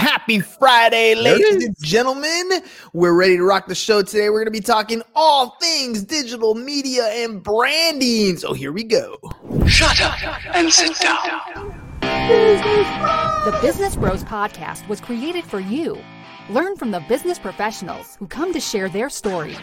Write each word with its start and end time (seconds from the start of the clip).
Happy 0.00 0.40
Friday, 0.40 1.14
ladies 1.14 1.62
and 1.62 1.76
gentlemen. 1.82 2.62
We're 2.94 3.12
ready 3.12 3.36
to 3.36 3.42
rock 3.42 3.66
the 3.66 3.74
show 3.74 4.00
today. 4.00 4.30
We're 4.30 4.42
going 4.42 4.46
to 4.46 4.50
be 4.50 4.60
talking 4.60 5.02
all 5.14 5.58
things 5.60 6.02
digital 6.02 6.54
media 6.54 7.04
and 7.08 7.42
branding. 7.42 8.38
So 8.38 8.48
oh, 8.48 8.52
here 8.54 8.72
we 8.72 8.82
go. 8.82 9.18
Shut 9.66 10.00
up 10.00 10.16
and 10.56 10.72
sit 10.72 10.98
down. 11.00 12.00
The 12.00 13.58
Business 13.60 13.94
Bros 13.94 14.24
Podcast 14.24 14.88
was 14.88 15.02
created 15.02 15.44
for 15.44 15.60
you. 15.60 15.98
Learn 16.48 16.76
from 16.76 16.92
the 16.92 17.00
business 17.00 17.38
professionals 17.38 18.16
who 18.16 18.26
come 18.26 18.54
to 18.54 18.60
share 18.60 18.88
their 18.88 19.10
stories. 19.10 19.58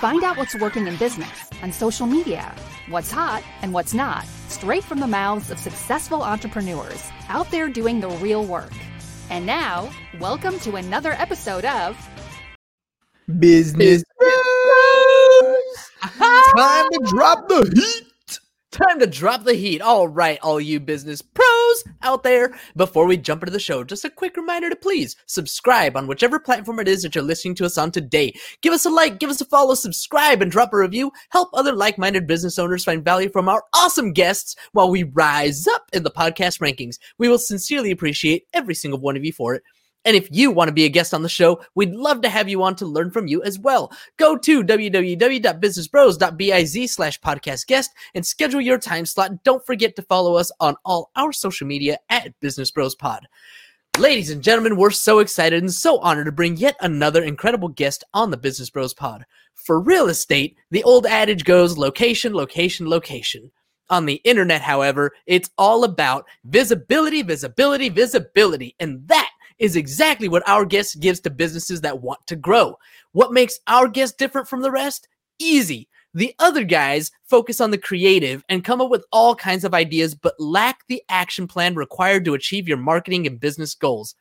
Find 0.00 0.22
out 0.22 0.36
what's 0.36 0.54
working 0.60 0.86
in 0.86 0.98
business 0.98 1.48
and 1.62 1.74
social 1.74 2.06
media, 2.06 2.54
what's 2.90 3.10
hot 3.10 3.42
and 3.62 3.72
what's 3.72 3.94
not, 3.94 4.26
straight 4.48 4.84
from 4.84 5.00
the 5.00 5.06
mouths 5.06 5.50
of 5.50 5.58
successful 5.58 6.22
entrepreneurs 6.22 7.08
out 7.30 7.50
there 7.50 7.70
doing 7.70 8.00
the 8.00 8.10
real 8.10 8.44
work. 8.44 8.74
And 9.30 9.44
now, 9.44 9.90
welcome 10.18 10.58
to 10.60 10.76
another 10.76 11.12
episode 11.12 11.66
of 11.66 11.98
Business 13.38 14.02
Bros. 14.18 14.32
Time 16.56 16.88
to 16.92 17.00
drop 17.10 17.46
the 17.46 17.70
heat. 17.74 18.40
Time 18.70 19.00
to 19.00 19.06
drop 19.06 19.44
the 19.44 19.52
heat. 19.52 19.82
All 19.82 20.08
right, 20.08 20.38
all 20.42 20.58
you 20.58 20.80
business 20.80 21.20
pros 21.20 21.57
out 22.02 22.22
there. 22.22 22.54
Before 22.76 23.06
we 23.06 23.16
jump 23.16 23.42
into 23.42 23.52
the 23.52 23.58
show, 23.58 23.84
just 23.84 24.04
a 24.04 24.10
quick 24.10 24.36
reminder 24.36 24.70
to 24.70 24.76
please 24.76 25.16
subscribe 25.26 25.96
on 25.96 26.06
whichever 26.06 26.38
platform 26.38 26.80
it 26.80 26.88
is 26.88 27.02
that 27.02 27.14
you're 27.14 27.24
listening 27.24 27.54
to 27.56 27.66
us 27.66 27.78
on 27.78 27.90
today. 27.90 28.34
Give 28.60 28.72
us 28.72 28.84
a 28.84 28.90
like, 28.90 29.18
give 29.18 29.30
us 29.30 29.40
a 29.40 29.44
follow, 29.44 29.74
subscribe, 29.74 30.42
and 30.42 30.50
drop 30.50 30.72
a 30.72 30.78
review. 30.78 31.12
Help 31.30 31.50
other 31.52 31.72
like 31.72 31.98
minded 31.98 32.26
business 32.26 32.58
owners 32.58 32.84
find 32.84 33.04
value 33.04 33.28
from 33.28 33.48
our 33.48 33.64
awesome 33.74 34.12
guests 34.12 34.56
while 34.72 34.90
we 34.90 35.02
rise 35.02 35.66
up 35.66 35.88
in 35.92 36.02
the 36.02 36.10
podcast 36.10 36.60
rankings. 36.60 36.98
We 37.18 37.28
will 37.28 37.38
sincerely 37.38 37.90
appreciate 37.90 38.46
every 38.54 38.74
single 38.74 39.00
one 39.00 39.16
of 39.16 39.24
you 39.24 39.32
for 39.32 39.54
it. 39.54 39.62
And 40.08 40.16
if 40.16 40.28
you 40.32 40.50
want 40.50 40.66
to 40.68 40.72
be 40.72 40.86
a 40.86 40.88
guest 40.88 41.12
on 41.12 41.22
the 41.22 41.28
show, 41.28 41.60
we'd 41.74 41.92
love 41.92 42.22
to 42.22 42.30
have 42.30 42.48
you 42.48 42.62
on 42.62 42.74
to 42.76 42.86
learn 42.86 43.10
from 43.10 43.26
you 43.26 43.42
as 43.42 43.58
well. 43.58 43.92
Go 44.16 44.38
to 44.38 44.64
www.businessbros.biz 44.64 46.90
slash 46.90 47.20
podcast 47.20 47.66
guest 47.66 47.90
and 48.14 48.24
schedule 48.24 48.62
your 48.62 48.78
time 48.78 49.04
slot. 49.04 49.44
Don't 49.44 49.66
forget 49.66 49.94
to 49.96 50.02
follow 50.02 50.36
us 50.36 50.50
on 50.60 50.76
all 50.86 51.10
our 51.14 51.30
social 51.30 51.66
media 51.66 51.98
at 52.08 52.32
Business 52.40 52.70
Bros 52.70 52.94
Pod. 52.94 53.28
Ladies 53.98 54.30
and 54.30 54.42
gentlemen, 54.42 54.78
we're 54.78 54.92
so 54.92 55.18
excited 55.18 55.62
and 55.62 55.74
so 55.74 55.98
honored 55.98 56.24
to 56.24 56.32
bring 56.32 56.56
yet 56.56 56.76
another 56.80 57.22
incredible 57.22 57.68
guest 57.68 58.02
on 58.14 58.30
the 58.30 58.38
Business 58.38 58.70
Bros 58.70 58.94
Pod. 58.94 59.26
For 59.56 59.78
real 59.78 60.08
estate, 60.08 60.56
the 60.70 60.84
old 60.84 61.04
adage 61.04 61.44
goes 61.44 61.76
location, 61.76 62.32
location, 62.32 62.88
location. 62.88 63.50
On 63.90 64.06
the 64.06 64.22
internet, 64.24 64.62
however, 64.62 65.12
it's 65.26 65.50
all 65.58 65.84
about 65.84 66.24
visibility, 66.44 67.20
visibility, 67.20 67.90
visibility. 67.90 68.74
And 68.80 69.06
that 69.08 69.28
is 69.58 69.76
exactly 69.76 70.28
what 70.28 70.46
our 70.48 70.64
guest 70.64 71.00
gives 71.00 71.20
to 71.20 71.30
businesses 71.30 71.80
that 71.80 72.00
want 72.00 72.26
to 72.26 72.36
grow. 72.36 72.76
What 73.12 73.32
makes 73.32 73.58
our 73.66 73.88
guest 73.88 74.18
different 74.18 74.48
from 74.48 74.62
the 74.62 74.70
rest? 74.70 75.08
Easy. 75.38 75.88
The 76.14 76.34
other 76.38 76.64
guys 76.64 77.10
focus 77.24 77.60
on 77.60 77.70
the 77.70 77.78
creative 77.78 78.42
and 78.48 78.64
come 78.64 78.80
up 78.80 78.90
with 78.90 79.04
all 79.12 79.34
kinds 79.34 79.64
of 79.64 79.74
ideas, 79.74 80.14
but 80.14 80.38
lack 80.40 80.86
the 80.88 81.02
action 81.08 81.46
plan 81.46 81.74
required 81.74 82.24
to 82.24 82.34
achieve 82.34 82.66
your 82.66 82.78
marketing 82.78 83.26
and 83.26 83.38
business 83.38 83.74
goals. 83.74 84.14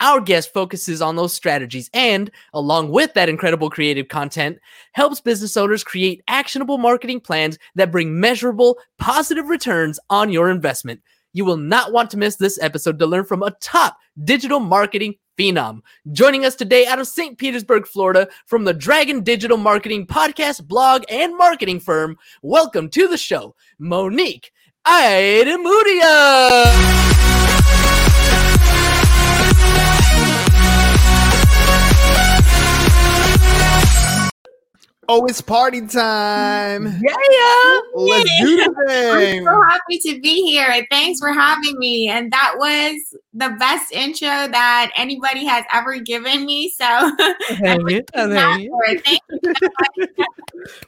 Our 0.00 0.20
guest 0.20 0.52
focuses 0.52 1.02
on 1.02 1.16
those 1.16 1.34
strategies 1.34 1.90
and, 1.92 2.30
along 2.54 2.90
with 2.90 3.14
that 3.14 3.28
incredible 3.28 3.68
creative 3.68 4.08
content, 4.08 4.58
helps 4.92 5.20
business 5.20 5.56
owners 5.56 5.82
create 5.82 6.22
actionable 6.28 6.78
marketing 6.78 7.20
plans 7.20 7.58
that 7.74 7.90
bring 7.90 8.20
measurable, 8.20 8.78
positive 8.98 9.48
returns 9.48 9.98
on 10.08 10.30
your 10.30 10.50
investment. 10.50 11.00
You 11.38 11.44
will 11.44 11.56
not 11.56 11.92
want 11.92 12.10
to 12.10 12.16
miss 12.16 12.34
this 12.34 12.58
episode 12.60 12.98
to 12.98 13.06
learn 13.06 13.24
from 13.24 13.44
a 13.44 13.52
top 13.60 13.96
digital 14.24 14.58
marketing 14.58 15.14
phenom. 15.38 15.82
Joining 16.10 16.44
us 16.44 16.56
today 16.56 16.84
out 16.84 16.98
of 16.98 17.06
St. 17.06 17.38
Petersburg, 17.38 17.86
Florida, 17.86 18.26
from 18.46 18.64
the 18.64 18.74
Dragon 18.74 19.22
Digital 19.22 19.56
Marketing 19.56 20.04
podcast, 20.04 20.66
blog, 20.66 21.04
and 21.08 21.38
marketing 21.38 21.78
firm, 21.78 22.18
welcome 22.42 22.88
to 22.88 23.06
the 23.06 23.16
show, 23.16 23.54
Monique 23.78 24.50
Idemudia. 24.84 26.08
Oh, 35.10 35.24
it's 35.24 35.40
party 35.40 35.86
time. 35.86 36.84
Yeah. 36.84 37.80
Let's 37.94 38.30
do 38.40 38.56
the 38.58 38.74
I'm 39.38 39.44
so 39.44 39.62
happy 39.62 39.98
to 40.00 40.20
be 40.20 40.42
here. 40.42 40.86
Thanks 40.90 41.18
for 41.18 41.32
having 41.32 41.78
me. 41.78 42.08
And 42.08 42.30
that 42.30 42.54
was 42.58 43.16
the 43.32 43.56
best 43.58 43.90
intro 43.92 44.28
that 44.28 44.92
anybody 44.98 45.46
has 45.46 45.64
ever 45.72 45.98
given 45.98 46.44
me. 46.44 46.68
So 46.76 46.84
Hang 47.48 47.88
it, 47.88 48.10
Thank 48.14 48.62
you. 48.64 49.00
Thank 49.02 49.20
you 49.30 49.54
so 49.62 49.68
much. 50.08 50.10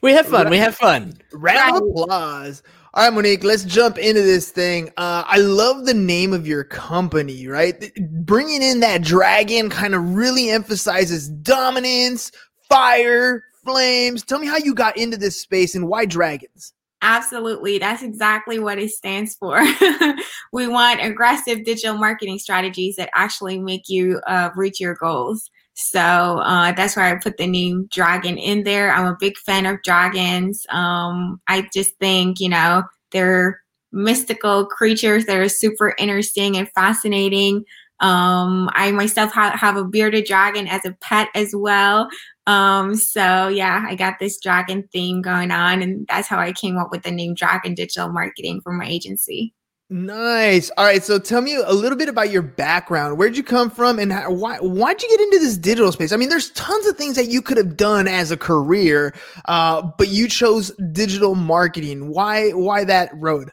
We 0.02 0.12
have 0.12 0.26
fun. 0.26 0.50
We 0.50 0.58
have 0.58 0.74
fun. 0.74 1.14
Round 1.32 1.76
of 1.76 1.82
applause. 1.88 2.62
All 2.92 3.04
right, 3.04 3.14
Monique, 3.14 3.44
let's 3.44 3.64
jump 3.64 3.98
into 3.98 4.20
this 4.20 4.50
thing. 4.50 4.88
Uh, 4.96 5.22
I 5.26 5.38
love 5.38 5.86
the 5.86 5.94
name 5.94 6.32
of 6.32 6.46
your 6.46 6.64
company, 6.64 7.46
right? 7.46 7.80
Th- 7.80 7.92
Bringing 8.24 8.62
in 8.62 8.80
that 8.80 9.02
dragon 9.02 9.70
kind 9.70 9.94
of 9.94 10.14
really 10.14 10.50
emphasizes 10.50 11.28
dominance, 11.28 12.32
fire, 12.68 13.44
flames. 13.64 14.24
Tell 14.24 14.38
me 14.38 14.46
how 14.46 14.56
you 14.56 14.74
got 14.74 14.96
into 14.96 15.16
this 15.16 15.40
space 15.40 15.74
and 15.74 15.88
why 15.88 16.04
dragons? 16.04 16.72
Absolutely. 17.02 17.78
That's 17.78 18.02
exactly 18.02 18.58
what 18.58 18.78
it 18.78 18.90
stands 18.90 19.34
for. 19.34 19.62
we 20.52 20.68
want 20.68 21.02
aggressive 21.02 21.64
digital 21.64 21.96
marketing 21.96 22.38
strategies 22.38 22.96
that 22.96 23.10
actually 23.14 23.58
make 23.58 23.88
you 23.88 24.20
uh, 24.26 24.50
reach 24.54 24.80
your 24.80 24.94
goals. 24.94 25.50
So 25.74 26.00
uh, 26.00 26.72
that's 26.72 26.96
why 26.96 27.10
I 27.10 27.14
put 27.16 27.38
the 27.38 27.46
name 27.46 27.88
Dragon 27.90 28.36
in 28.36 28.64
there. 28.64 28.92
I'm 28.92 29.06
a 29.06 29.16
big 29.18 29.38
fan 29.38 29.64
of 29.64 29.82
dragons. 29.82 30.66
Um, 30.68 31.40
I 31.48 31.68
just 31.72 31.96
think, 31.98 32.38
you 32.38 32.50
know, 32.50 32.82
they're 33.12 33.62
mystical 33.92 34.66
creatures 34.66 35.24
that 35.24 35.38
are 35.38 35.48
super 35.48 35.94
interesting 35.98 36.56
and 36.56 36.70
fascinating. 36.72 37.64
Um, 38.00 38.70
I 38.72 38.90
myself 38.92 39.32
ha- 39.32 39.56
have 39.56 39.76
a 39.76 39.84
bearded 39.84 40.24
dragon 40.24 40.66
as 40.66 40.84
a 40.84 40.96
pet 41.00 41.28
as 41.34 41.54
well. 41.54 42.08
Um, 42.46 42.94
so 42.94 43.48
yeah, 43.48 43.84
I 43.86 43.94
got 43.94 44.18
this 44.18 44.40
dragon 44.40 44.88
theme 44.92 45.22
going 45.22 45.50
on, 45.50 45.82
and 45.82 46.06
that's 46.08 46.28
how 46.28 46.38
I 46.38 46.52
came 46.52 46.76
up 46.76 46.90
with 46.90 47.02
the 47.02 47.10
name 47.10 47.34
Dragon 47.34 47.74
Digital 47.74 48.08
Marketing 48.08 48.60
for 48.60 48.72
my 48.72 48.86
agency. 48.86 49.54
Nice. 49.92 50.70
All 50.78 50.84
right. 50.84 51.02
So 51.02 51.18
tell 51.18 51.40
me 51.40 51.56
a 51.56 51.72
little 51.72 51.98
bit 51.98 52.08
about 52.08 52.30
your 52.30 52.42
background. 52.42 53.18
Where'd 53.18 53.36
you 53.36 53.42
come 53.42 53.70
from 53.70 53.98
and 53.98 54.12
how, 54.12 54.30
why, 54.30 54.56
why'd 54.58 55.02
you 55.02 55.08
get 55.08 55.20
into 55.20 55.40
this 55.40 55.56
digital 55.56 55.90
space? 55.90 56.12
I 56.12 56.16
mean, 56.16 56.28
there's 56.28 56.50
tons 56.50 56.86
of 56.86 56.96
things 56.96 57.16
that 57.16 57.26
you 57.26 57.42
could 57.42 57.56
have 57.56 57.76
done 57.76 58.06
as 58.06 58.30
a 58.30 58.36
career, 58.36 59.12
uh, 59.46 59.82
but 59.98 60.06
you 60.06 60.28
chose 60.28 60.70
digital 60.92 61.34
marketing. 61.34 62.08
Why, 62.08 62.50
why 62.50 62.84
that 62.84 63.10
road? 63.14 63.50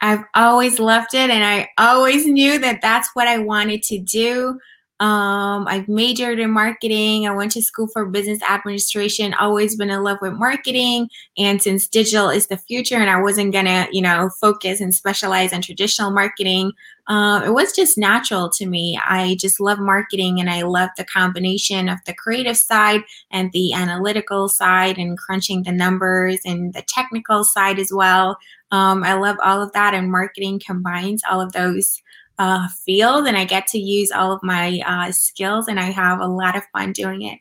I've 0.00 0.24
always 0.34 0.78
loved 0.78 1.14
it, 1.14 1.30
and 1.30 1.44
I 1.44 1.68
always 1.78 2.26
knew 2.26 2.58
that 2.58 2.80
that's 2.82 3.08
what 3.14 3.28
I 3.28 3.38
wanted 3.38 3.82
to 3.84 3.98
do. 3.98 4.58
Um, 4.98 5.68
I've 5.68 5.88
majored 5.88 6.38
in 6.38 6.50
marketing. 6.50 7.28
I 7.28 7.34
went 7.34 7.52
to 7.52 7.60
school 7.60 7.86
for 7.86 8.06
business 8.06 8.40
administration. 8.42 9.34
Always 9.34 9.76
been 9.76 9.90
in 9.90 10.02
love 10.02 10.18
with 10.22 10.32
marketing, 10.32 11.10
and 11.36 11.60
since 11.60 11.86
digital 11.86 12.30
is 12.30 12.46
the 12.46 12.56
future, 12.56 12.96
and 12.96 13.10
I 13.10 13.20
wasn't 13.20 13.52
gonna, 13.52 13.88
you 13.92 14.00
know, 14.00 14.30
focus 14.40 14.80
and 14.80 14.94
specialize 14.94 15.52
in 15.52 15.60
traditional 15.60 16.10
marketing, 16.12 16.72
um, 17.08 17.42
it 17.44 17.52
was 17.52 17.72
just 17.72 17.98
natural 17.98 18.48
to 18.54 18.64
me. 18.64 18.98
I 19.04 19.36
just 19.38 19.60
love 19.60 19.78
marketing, 19.78 20.40
and 20.40 20.48
I 20.48 20.62
love 20.62 20.88
the 20.96 21.04
combination 21.04 21.90
of 21.90 21.98
the 22.06 22.14
creative 22.14 22.56
side 22.56 23.02
and 23.30 23.52
the 23.52 23.74
analytical 23.74 24.48
side, 24.48 24.96
and 24.96 25.18
crunching 25.18 25.64
the 25.64 25.72
numbers, 25.72 26.40
and 26.46 26.72
the 26.72 26.82
technical 26.82 27.44
side 27.44 27.78
as 27.78 27.92
well. 27.92 28.38
Um, 28.70 29.04
I 29.04 29.12
love 29.12 29.36
all 29.44 29.60
of 29.62 29.72
that, 29.72 29.92
and 29.92 30.10
marketing 30.10 30.58
combines 30.64 31.22
all 31.30 31.42
of 31.42 31.52
those 31.52 32.00
uh, 32.38 32.68
field 32.84 33.26
and 33.26 33.36
I 33.36 33.44
get 33.44 33.66
to 33.68 33.78
use 33.78 34.10
all 34.10 34.32
of 34.32 34.42
my 34.42 34.80
uh, 34.86 35.12
skills 35.12 35.68
and 35.68 35.80
I 35.80 35.90
have 35.90 36.20
a 36.20 36.26
lot 36.26 36.56
of 36.56 36.62
fun 36.72 36.92
doing 36.92 37.22
it. 37.22 37.40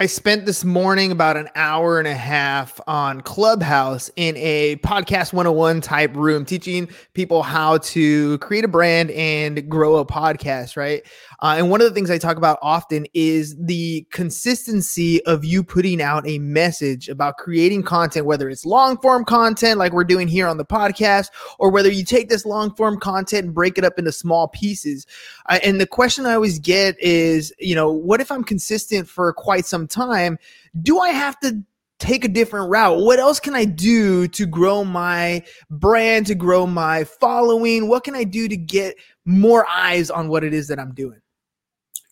I 0.00 0.06
spent 0.06 0.44
this 0.44 0.64
morning 0.64 1.12
about 1.12 1.36
an 1.36 1.48
hour 1.54 2.00
and 2.00 2.08
a 2.08 2.16
half 2.16 2.80
on 2.88 3.20
Clubhouse 3.20 4.10
in 4.16 4.36
a 4.36 4.74
podcast 4.78 5.32
101 5.32 5.82
type 5.82 6.16
room, 6.16 6.44
teaching 6.44 6.88
people 7.12 7.44
how 7.44 7.78
to 7.78 8.36
create 8.38 8.64
a 8.64 8.68
brand 8.68 9.12
and 9.12 9.70
grow 9.70 9.98
a 9.98 10.04
podcast, 10.04 10.76
right? 10.76 11.04
Uh, 11.38 11.54
and 11.58 11.70
one 11.70 11.80
of 11.80 11.86
the 11.86 11.94
things 11.94 12.10
I 12.10 12.18
talk 12.18 12.36
about 12.36 12.58
often 12.60 13.06
is 13.14 13.54
the 13.56 14.04
consistency 14.10 15.24
of 15.26 15.44
you 15.44 15.62
putting 15.62 16.02
out 16.02 16.26
a 16.26 16.40
message 16.40 17.08
about 17.08 17.36
creating 17.36 17.84
content, 17.84 18.26
whether 18.26 18.48
it's 18.48 18.66
long 18.66 18.98
form 18.98 19.24
content 19.24 19.78
like 19.78 19.92
we're 19.92 20.02
doing 20.02 20.26
here 20.26 20.48
on 20.48 20.56
the 20.56 20.64
podcast, 20.64 21.28
or 21.60 21.70
whether 21.70 21.88
you 21.88 22.04
take 22.04 22.28
this 22.28 22.44
long 22.44 22.74
form 22.74 22.98
content 22.98 23.44
and 23.44 23.54
break 23.54 23.78
it 23.78 23.84
up 23.84 23.96
into 23.96 24.10
small 24.10 24.48
pieces. 24.48 25.06
Uh, 25.48 25.60
and 25.62 25.80
the 25.80 25.86
question 25.86 26.26
I 26.26 26.34
always 26.34 26.58
get 26.58 26.98
is, 26.98 27.52
you 27.60 27.76
know, 27.76 27.92
what 27.92 28.20
if 28.20 28.32
I'm 28.32 28.42
consistent 28.42 29.08
for 29.08 29.32
quite 29.32 29.66
some 29.66 29.83
time? 29.86 30.38
Do 30.82 30.98
I 30.98 31.10
have 31.10 31.38
to 31.40 31.62
take 31.98 32.24
a 32.24 32.28
different 32.28 32.70
route? 32.70 33.00
What 33.00 33.18
else 33.18 33.40
can 33.40 33.54
I 33.54 33.64
do 33.64 34.28
to 34.28 34.46
grow 34.46 34.84
my 34.84 35.42
brand, 35.70 36.26
to 36.26 36.34
grow 36.34 36.66
my 36.66 37.04
following? 37.04 37.88
What 37.88 38.04
can 38.04 38.14
I 38.14 38.24
do 38.24 38.48
to 38.48 38.56
get 38.56 38.96
more 39.24 39.66
eyes 39.68 40.10
on 40.10 40.28
what 40.28 40.44
it 40.44 40.52
is 40.52 40.68
that 40.68 40.78
I'm 40.78 40.92
doing? 40.92 41.20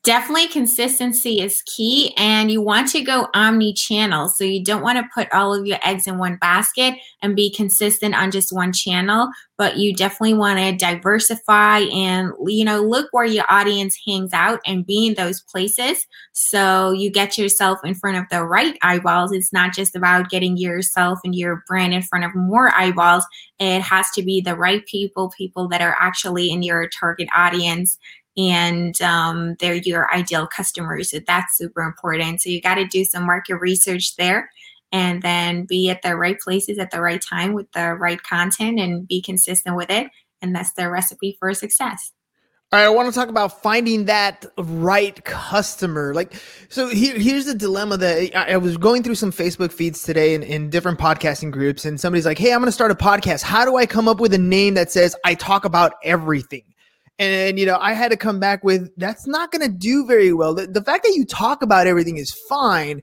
Definitely 0.04 0.48
consistency 0.48 1.40
is 1.40 1.62
key 1.66 2.12
and 2.16 2.50
you 2.50 2.60
want 2.60 2.88
to 2.88 3.02
go 3.02 3.28
omni 3.34 3.72
channel 3.72 4.28
so 4.28 4.42
you 4.42 4.62
don't 4.62 4.82
want 4.82 4.98
to 4.98 5.08
put 5.14 5.32
all 5.32 5.54
of 5.54 5.66
your 5.66 5.78
eggs 5.84 6.06
in 6.06 6.18
one 6.18 6.36
basket 6.36 6.94
and 7.20 7.36
be 7.36 7.52
consistent 7.52 8.14
on 8.14 8.30
just 8.30 8.52
one 8.52 8.72
channel 8.72 9.28
but 9.62 9.76
you 9.76 9.94
definitely 9.94 10.34
want 10.34 10.58
to 10.58 10.76
diversify 10.76 11.78
and 11.92 12.32
you 12.46 12.64
know 12.64 12.82
look 12.82 13.08
where 13.12 13.24
your 13.24 13.44
audience 13.48 13.96
hangs 14.06 14.32
out 14.32 14.60
and 14.66 14.84
be 14.86 15.06
in 15.06 15.14
those 15.14 15.40
places. 15.40 16.06
So 16.32 16.90
you 16.90 17.10
get 17.10 17.38
yourself 17.38 17.78
in 17.84 17.94
front 17.94 18.16
of 18.16 18.24
the 18.30 18.44
right 18.44 18.76
eyeballs. 18.82 19.32
It's 19.32 19.52
not 19.52 19.72
just 19.72 19.94
about 19.94 20.30
getting 20.30 20.56
yourself 20.56 21.20
and 21.24 21.34
your 21.34 21.62
brand 21.68 21.94
in 21.94 22.02
front 22.02 22.24
of 22.24 22.34
more 22.34 22.72
eyeballs. 22.76 23.24
It 23.58 23.82
has 23.82 24.10
to 24.16 24.22
be 24.22 24.40
the 24.40 24.56
right 24.56 24.84
people 24.86 25.30
people 25.30 25.68
that 25.68 25.80
are 25.80 25.96
actually 25.98 26.50
in 26.50 26.62
your 26.62 26.88
target 26.88 27.28
audience 27.34 27.98
and 28.36 29.00
um, 29.02 29.56
they're 29.60 29.74
your 29.74 30.12
ideal 30.12 30.46
customers. 30.46 31.10
So 31.10 31.18
that's 31.26 31.56
super 31.56 31.82
important. 31.82 32.40
So 32.40 32.50
you 32.50 32.60
got 32.60 32.76
to 32.76 32.86
do 32.86 33.04
some 33.04 33.26
market 33.26 33.56
research 33.56 34.16
there 34.16 34.50
and 34.90 35.22
then 35.22 35.64
be 35.64 35.90
at 35.90 36.02
the 36.02 36.16
right 36.16 36.38
places 36.38 36.78
at 36.78 36.90
the 36.90 37.00
right 37.00 37.20
time 37.20 37.52
with 37.52 37.70
the 37.72 37.94
right 37.94 38.22
content 38.22 38.78
and 38.78 39.06
be 39.06 39.22
consistent 39.22 39.76
with 39.76 39.90
it. 39.90 40.08
And 40.40 40.54
that's 40.54 40.72
the 40.72 40.90
recipe 40.90 41.36
for 41.38 41.52
success. 41.54 42.12
All 42.72 42.78
right, 42.78 42.86
I 42.86 42.88
want 42.88 43.12
to 43.12 43.14
talk 43.14 43.28
about 43.28 43.60
finding 43.60 44.06
that 44.06 44.46
right 44.56 45.22
customer. 45.26 46.14
Like, 46.14 46.32
so 46.70 46.88
here, 46.88 47.18
here's 47.18 47.44
the 47.44 47.54
dilemma 47.54 47.98
that 47.98 48.34
I, 48.34 48.54
I 48.54 48.56
was 48.56 48.78
going 48.78 49.02
through 49.02 49.16
some 49.16 49.30
Facebook 49.30 49.72
feeds 49.72 50.02
today 50.02 50.32
in, 50.32 50.42
in 50.42 50.70
different 50.70 50.98
podcasting 50.98 51.50
groups, 51.50 51.84
and 51.84 52.00
somebody's 52.00 52.24
like, 52.24 52.38
Hey, 52.38 52.50
I'm 52.50 52.60
going 52.60 52.68
to 52.68 52.72
start 52.72 52.90
a 52.90 52.94
podcast. 52.94 53.42
How 53.42 53.66
do 53.66 53.76
I 53.76 53.84
come 53.84 54.08
up 54.08 54.20
with 54.20 54.32
a 54.32 54.38
name 54.38 54.72
that 54.74 54.90
says 54.90 55.14
I 55.22 55.34
talk 55.34 55.66
about 55.66 55.92
everything? 56.02 56.62
And, 57.18 57.58
you 57.58 57.66
know, 57.66 57.78
I 57.78 57.92
had 57.92 58.10
to 58.10 58.16
come 58.16 58.40
back 58.40 58.64
with 58.64 58.90
that's 58.96 59.26
not 59.26 59.52
going 59.52 59.62
to 59.62 59.68
do 59.68 60.04
very 60.06 60.32
well. 60.32 60.54
The, 60.54 60.66
the 60.66 60.82
fact 60.82 61.04
that 61.04 61.14
you 61.14 61.24
talk 61.24 61.62
about 61.62 61.86
everything 61.86 62.16
is 62.16 62.32
fine, 62.32 63.02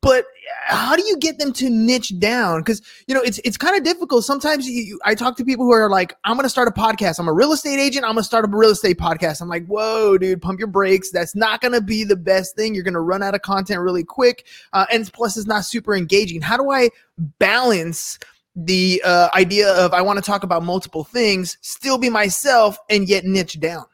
but 0.00 0.26
how 0.66 0.96
do 0.96 1.06
you 1.06 1.16
get 1.16 1.38
them 1.38 1.52
to 1.54 1.70
niche 1.70 2.18
down? 2.18 2.60
Because, 2.60 2.82
you 3.06 3.14
know, 3.14 3.22
it's, 3.22 3.38
it's 3.44 3.56
kind 3.56 3.76
of 3.76 3.84
difficult. 3.84 4.24
Sometimes 4.24 4.68
you, 4.68 4.82
you, 4.82 5.00
I 5.04 5.14
talk 5.14 5.36
to 5.36 5.44
people 5.44 5.64
who 5.64 5.72
are 5.72 5.88
like, 5.88 6.14
I'm 6.24 6.36
going 6.36 6.44
to 6.44 6.50
start 6.50 6.68
a 6.68 6.72
podcast. 6.72 7.18
I'm 7.18 7.28
a 7.28 7.32
real 7.32 7.52
estate 7.52 7.78
agent. 7.78 8.04
I'm 8.04 8.12
going 8.12 8.22
to 8.22 8.24
start 8.24 8.44
a 8.44 8.48
real 8.48 8.70
estate 8.70 8.98
podcast. 8.98 9.40
I'm 9.40 9.48
like, 9.48 9.66
whoa, 9.66 10.18
dude, 10.18 10.42
pump 10.42 10.58
your 10.58 10.68
brakes. 10.68 11.10
That's 11.10 11.34
not 11.34 11.60
going 11.60 11.72
to 11.72 11.80
be 11.80 12.04
the 12.04 12.16
best 12.16 12.56
thing. 12.56 12.74
You're 12.74 12.84
going 12.84 12.94
to 12.94 13.00
run 13.00 13.22
out 13.22 13.34
of 13.34 13.42
content 13.42 13.80
really 13.80 14.04
quick. 14.04 14.46
Uh, 14.72 14.86
and 14.92 15.10
plus, 15.12 15.36
it's 15.36 15.46
not 15.46 15.64
super 15.64 15.94
engaging. 15.94 16.42
How 16.42 16.56
do 16.56 16.70
I 16.70 16.90
balance? 17.38 18.18
The 18.56 19.02
uh, 19.04 19.28
idea 19.34 19.72
of 19.72 19.92
I 19.92 20.02
want 20.02 20.18
to 20.18 20.22
talk 20.22 20.42
about 20.42 20.62
multiple 20.62 21.04
things, 21.04 21.58
still 21.60 21.98
be 21.98 22.08
myself, 22.08 22.78
and 22.88 23.08
yet 23.08 23.24
niche 23.24 23.58
down. 23.58 23.84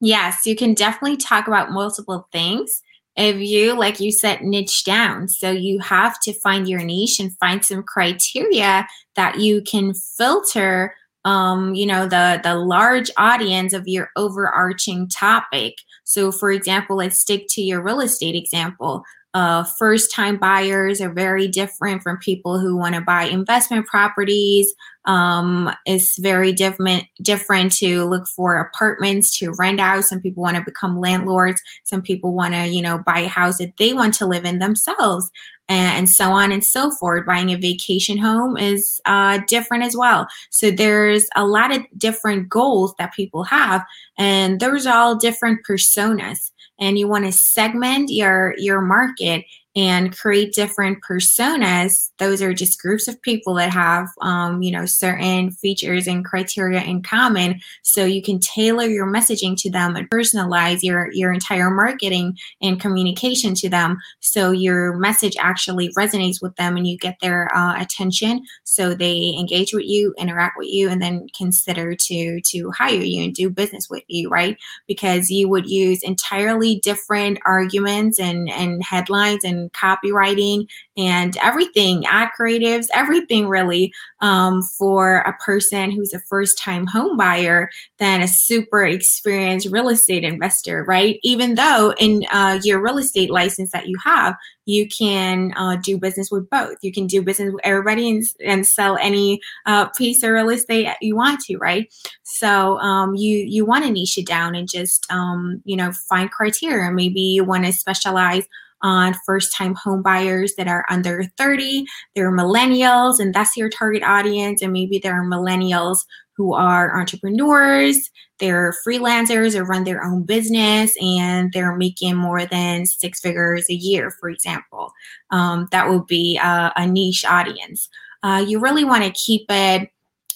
Yes, 0.00 0.46
you 0.46 0.54
can 0.54 0.74
definitely 0.74 1.16
talk 1.16 1.48
about 1.48 1.72
multiple 1.72 2.28
things 2.32 2.82
if 3.16 3.36
you, 3.36 3.76
like 3.76 3.98
you 3.98 4.12
said, 4.12 4.42
niche 4.42 4.84
down. 4.84 5.28
So 5.28 5.50
you 5.50 5.80
have 5.80 6.20
to 6.20 6.32
find 6.32 6.68
your 6.68 6.84
niche 6.84 7.18
and 7.18 7.36
find 7.38 7.64
some 7.64 7.82
criteria 7.82 8.86
that 9.16 9.40
you 9.40 9.62
can 9.62 9.94
filter. 9.94 10.94
Um, 11.24 11.74
you 11.74 11.84
know 11.84 12.06
the 12.06 12.40
the 12.42 12.54
large 12.54 13.10
audience 13.16 13.72
of 13.72 13.88
your 13.88 14.10
overarching 14.16 15.08
topic. 15.08 15.74
So, 16.04 16.30
for 16.30 16.50
example, 16.52 16.96
let's 16.96 17.18
stick 17.18 17.46
to 17.50 17.60
your 17.60 17.82
real 17.82 18.00
estate 18.00 18.36
example 18.36 19.02
uh, 19.34 19.62
first 19.62 20.10
time 20.10 20.38
buyers 20.38 21.00
are 21.00 21.12
very 21.12 21.48
different 21.48 22.02
from 22.02 22.16
people 22.18 22.58
who 22.58 22.76
want 22.76 22.94
to 22.94 23.00
buy 23.00 23.24
investment 23.24 23.86
properties. 23.86 24.72
Um, 25.04 25.70
it's 25.86 26.18
very 26.18 26.52
different 26.52 27.04
different 27.22 27.72
to 27.76 28.04
look 28.04 28.26
for 28.26 28.56
apartments 28.56 29.38
to 29.38 29.52
rent 29.58 29.80
out. 29.80 30.04
Some 30.04 30.20
people 30.20 30.42
want 30.42 30.56
to 30.56 30.62
become 30.62 30.98
landlords. 30.98 31.60
Some 31.84 32.02
people 32.02 32.34
want 32.34 32.54
to, 32.54 32.66
you 32.66 32.82
know, 32.82 32.98
buy 32.98 33.20
a 33.20 33.28
house 33.28 33.58
that 33.58 33.76
they 33.78 33.92
want 33.92 34.14
to 34.14 34.26
live 34.26 34.44
in 34.44 34.58
themselves, 34.58 35.30
and, 35.68 35.98
and 35.98 36.08
so 36.08 36.30
on 36.30 36.50
and 36.50 36.64
so 36.64 36.90
forth. 36.90 37.26
Buying 37.26 37.50
a 37.50 37.56
vacation 37.56 38.18
home 38.18 38.56
is 38.56 39.00
uh, 39.04 39.40
different 39.46 39.84
as 39.84 39.96
well. 39.96 40.26
So 40.50 40.70
there's 40.70 41.26
a 41.36 41.46
lot 41.46 41.74
of 41.74 41.82
different 41.96 42.48
goals 42.48 42.94
that 42.98 43.14
people 43.14 43.44
have, 43.44 43.84
and 44.16 44.58
those 44.58 44.86
are 44.86 44.96
all 44.96 45.16
different 45.16 45.66
personas 45.66 46.50
and 46.78 46.98
you 46.98 47.08
want 47.08 47.24
to 47.24 47.32
segment 47.32 48.10
your 48.10 48.54
your 48.58 48.80
market 48.80 49.44
and 49.78 50.16
create 50.18 50.52
different 50.52 50.98
personas. 51.08 52.10
Those 52.18 52.42
are 52.42 52.52
just 52.52 52.82
groups 52.82 53.06
of 53.06 53.22
people 53.22 53.54
that 53.54 53.70
have 53.70 54.08
um, 54.20 54.60
you 54.60 54.72
know 54.72 54.86
certain 54.86 55.52
features 55.52 56.08
and 56.08 56.24
criteria 56.24 56.82
in 56.82 57.00
common. 57.00 57.60
So 57.82 58.04
you 58.04 58.20
can 58.20 58.40
tailor 58.40 58.86
your 58.86 59.06
messaging 59.06 59.56
to 59.58 59.70
them 59.70 59.94
and 59.94 60.10
personalize 60.10 60.82
your 60.82 61.12
your 61.12 61.32
entire 61.32 61.70
marketing 61.70 62.36
and 62.60 62.80
communication 62.80 63.54
to 63.54 63.68
them. 63.68 63.98
So 64.18 64.50
your 64.50 64.96
message 64.96 65.36
actually 65.38 65.90
resonates 65.90 66.42
with 66.42 66.56
them 66.56 66.76
and 66.76 66.86
you 66.86 66.98
get 66.98 67.18
their 67.22 67.48
uh, 67.56 67.80
attention. 67.80 68.42
So 68.64 68.94
they 68.94 69.32
engage 69.38 69.72
with 69.72 69.84
you 69.84 70.12
interact 70.18 70.58
with 70.58 70.68
you 70.68 70.88
and 70.88 71.00
then 71.00 71.28
consider 71.36 71.94
to 71.94 72.40
to 72.40 72.70
hire 72.72 72.94
you 72.94 73.22
and 73.22 73.32
do 73.32 73.48
business 73.48 73.88
with 73.88 74.02
you 74.08 74.28
right? 74.28 74.58
Because 74.88 75.30
you 75.30 75.48
would 75.48 75.70
use 75.70 76.02
entirely 76.02 76.80
different 76.80 77.38
arguments 77.44 78.18
and 78.18 78.50
and 78.50 78.82
headlines 78.82 79.44
and 79.44 79.67
copywriting 79.70 80.66
and 80.96 81.36
everything, 81.42 82.04
ad 82.06 82.28
creatives, 82.38 82.86
everything 82.94 83.48
really 83.48 83.92
um, 84.20 84.62
for 84.62 85.18
a 85.18 85.32
person 85.44 85.90
who's 85.90 86.12
a 86.12 86.20
first 86.20 86.58
time 86.58 86.86
home 86.86 87.16
buyer 87.16 87.70
than 87.98 88.20
a 88.20 88.28
super 88.28 88.84
experienced 88.84 89.68
real 89.70 89.88
estate 89.88 90.24
investor, 90.24 90.84
right? 90.84 91.18
Even 91.22 91.54
though 91.54 91.94
in 91.98 92.24
uh, 92.32 92.58
your 92.62 92.82
real 92.82 92.98
estate 92.98 93.30
license 93.30 93.70
that 93.72 93.88
you 93.88 93.96
have, 94.04 94.36
you 94.68 94.86
can 94.86 95.54
uh, 95.56 95.76
do 95.82 95.96
business 95.96 96.30
with 96.30 96.48
both. 96.50 96.76
You 96.82 96.92
can 96.92 97.06
do 97.06 97.22
business 97.22 97.54
with 97.54 97.64
everybody 97.64 98.10
and, 98.10 98.22
and 98.44 98.66
sell 98.66 98.98
any 98.98 99.40
uh, 99.64 99.86
piece 99.90 100.22
of 100.22 100.30
real 100.30 100.50
estate 100.50 100.88
you 101.00 101.16
want 101.16 101.40
to, 101.44 101.56
right? 101.56 101.92
So 102.22 102.78
um, 102.78 103.14
you 103.14 103.38
you 103.38 103.64
want 103.64 103.86
to 103.86 103.90
niche 103.90 104.18
it 104.18 104.26
down 104.26 104.54
and 104.54 104.68
just 104.68 105.10
um, 105.10 105.62
you 105.64 105.74
know 105.74 105.92
find 105.92 106.30
criteria. 106.30 106.90
Maybe 106.92 107.20
you 107.20 107.44
want 107.44 107.64
to 107.64 107.72
specialize 107.72 108.46
on 108.82 109.14
first 109.26 109.54
time 109.54 109.74
home 109.74 110.02
buyers 110.02 110.54
that 110.56 110.68
are 110.68 110.84
under 110.88 111.24
30. 111.36 111.84
They're 112.14 112.32
millennials, 112.32 113.18
and 113.18 113.34
that's 113.34 113.56
your 113.56 113.68
target 113.68 114.02
audience. 114.02 114.62
And 114.62 114.72
maybe 114.72 114.98
there 114.98 115.20
are 115.20 115.26
millennials 115.26 115.98
who 116.36 116.54
are 116.54 116.98
entrepreneurs, 116.98 118.10
they're 118.38 118.72
freelancers 118.86 119.58
or 119.58 119.64
run 119.64 119.82
their 119.82 120.04
own 120.04 120.22
business, 120.22 120.94
and 121.02 121.52
they're 121.52 121.74
making 121.74 122.14
more 122.14 122.46
than 122.46 122.86
six 122.86 123.20
figures 123.20 123.68
a 123.68 123.74
year, 123.74 124.12
for 124.20 124.30
example. 124.30 124.92
Um, 125.30 125.66
that 125.72 125.88
would 125.88 126.06
be 126.06 126.38
a, 126.38 126.72
a 126.76 126.86
niche 126.86 127.24
audience. 127.24 127.88
Uh, 128.22 128.44
you 128.46 128.60
really 128.60 128.84
want 128.84 129.02
to 129.02 129.10
keep 129.10 129.46
it 129.48 129.90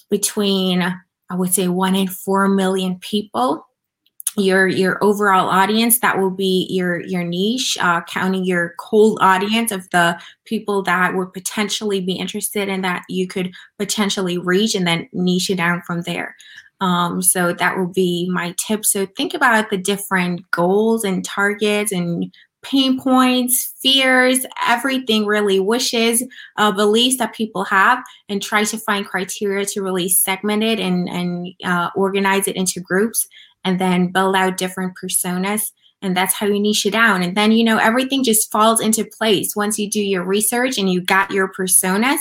between, 0.09 0.81
I 0.81 1.35
would 1.35 1.53
say, 1.53 1.69
one 1.69 1.95
in 1.95 2.07
four 2.07 2.49
million 2.49 2.99
people 2.99 3.65
your 4.37 4.67
your 4.67 5.03
overall 5.03 5.47
audience 5.49 5.99
that 5.99 6.19
will 6.19 6.31
be 6.31 6.67
your 6.69 6.99
your 7.01 7.23
niche 7.23 7.77
uh, 7.79 8.01
counting 8.03 8.43
your 8.43 8.73
cold 8.79 9.19
audience 9.21 9.71
of 9.71 9.89
the 9.91 10.19
people 10.45 10.81
that 10.83 11.15
would 11.15 11.33
potentially 11.33 12.01
be 12.01 12.13
interested 12.13 12.67
in 12.67 12.81
that 12.81 13.03
you 13.09 13.27
could 13.27 13.51
potentially 13.77 14.37
reach 14.37 14.75
and 14.75 14.87
then 14.87 15.07
niche 15.13 15.49
it 15.49 15.57
down 15.57 15.81
from 15.85 16.01
there. 16.01 16.35
Um, 16.81 17.21
so 17.21 17.53
that 17.53 17.77
will 17.77 17.87
be 17.87 18.29
my 18.29 18.53
tip. 18.57 18.85
So 18.85 19.05
think 19.05 19.33
about 19.33 19.69
the 19.69 19.77
different 19.77 20.49
goals 20.51 21.03
and 21.03 21.23
targets 21.23 21.91
and 21.91 22.33
pain 22.63 22.99
points 22.99 23.75
fears 23.81 24.45
everything 24.67 25.25
really 25.25 25.59
wishes 25.59 26.23
uh, 26.57 26.71
beliefs 26.71 27.17
that 27.17 27.35
people 27.35 27.63
have 27.63 28.03
and 28.29 28.41
try 28.41 28.63
to 28.63 28.77
find 28.77 29.05
criteria 29.05 29.65
to 29.65 29.81
really 29.81 30.09
segment 30.09 30.63
it 30.63 30.79
and 30.79 31.07
and 31.09 31.47
uh, 31.63 31.89
organize 31.95 32.47
it 32.47 32.55
into 32.55 32.79
groups 32.79 33.27
and 33.65 33.79
then 33.79 34.11
build 34.11 34.35
out 34.35 34.57
different 34.57 34.93
personas. 35.01 35.71
And 36.01 36.17
that's 36.17 36.33
how 36.33 36.47
you 36.47 36.59
niche 36.59 36.85
it 36.85 36.91
down. 36.91 37.23
And 37.23 37.37
then 37.37 37.51
you 37.51 37.63
know 37.63 37.77
everything 37.77 38.23
just 38.23 38.51
falls 38.51 38.81
into 38.81 39.05
place. 39.05 39.55
Once 39.55 39.77
you 39.77 39.89
do 39.89 40.01
your 40.01 40.23
research 40.23 40.77
and 40.77 40.91
you 40.91 41.01
got 41.01 41.31
your 41.31 41.51
personas 41.51 42.19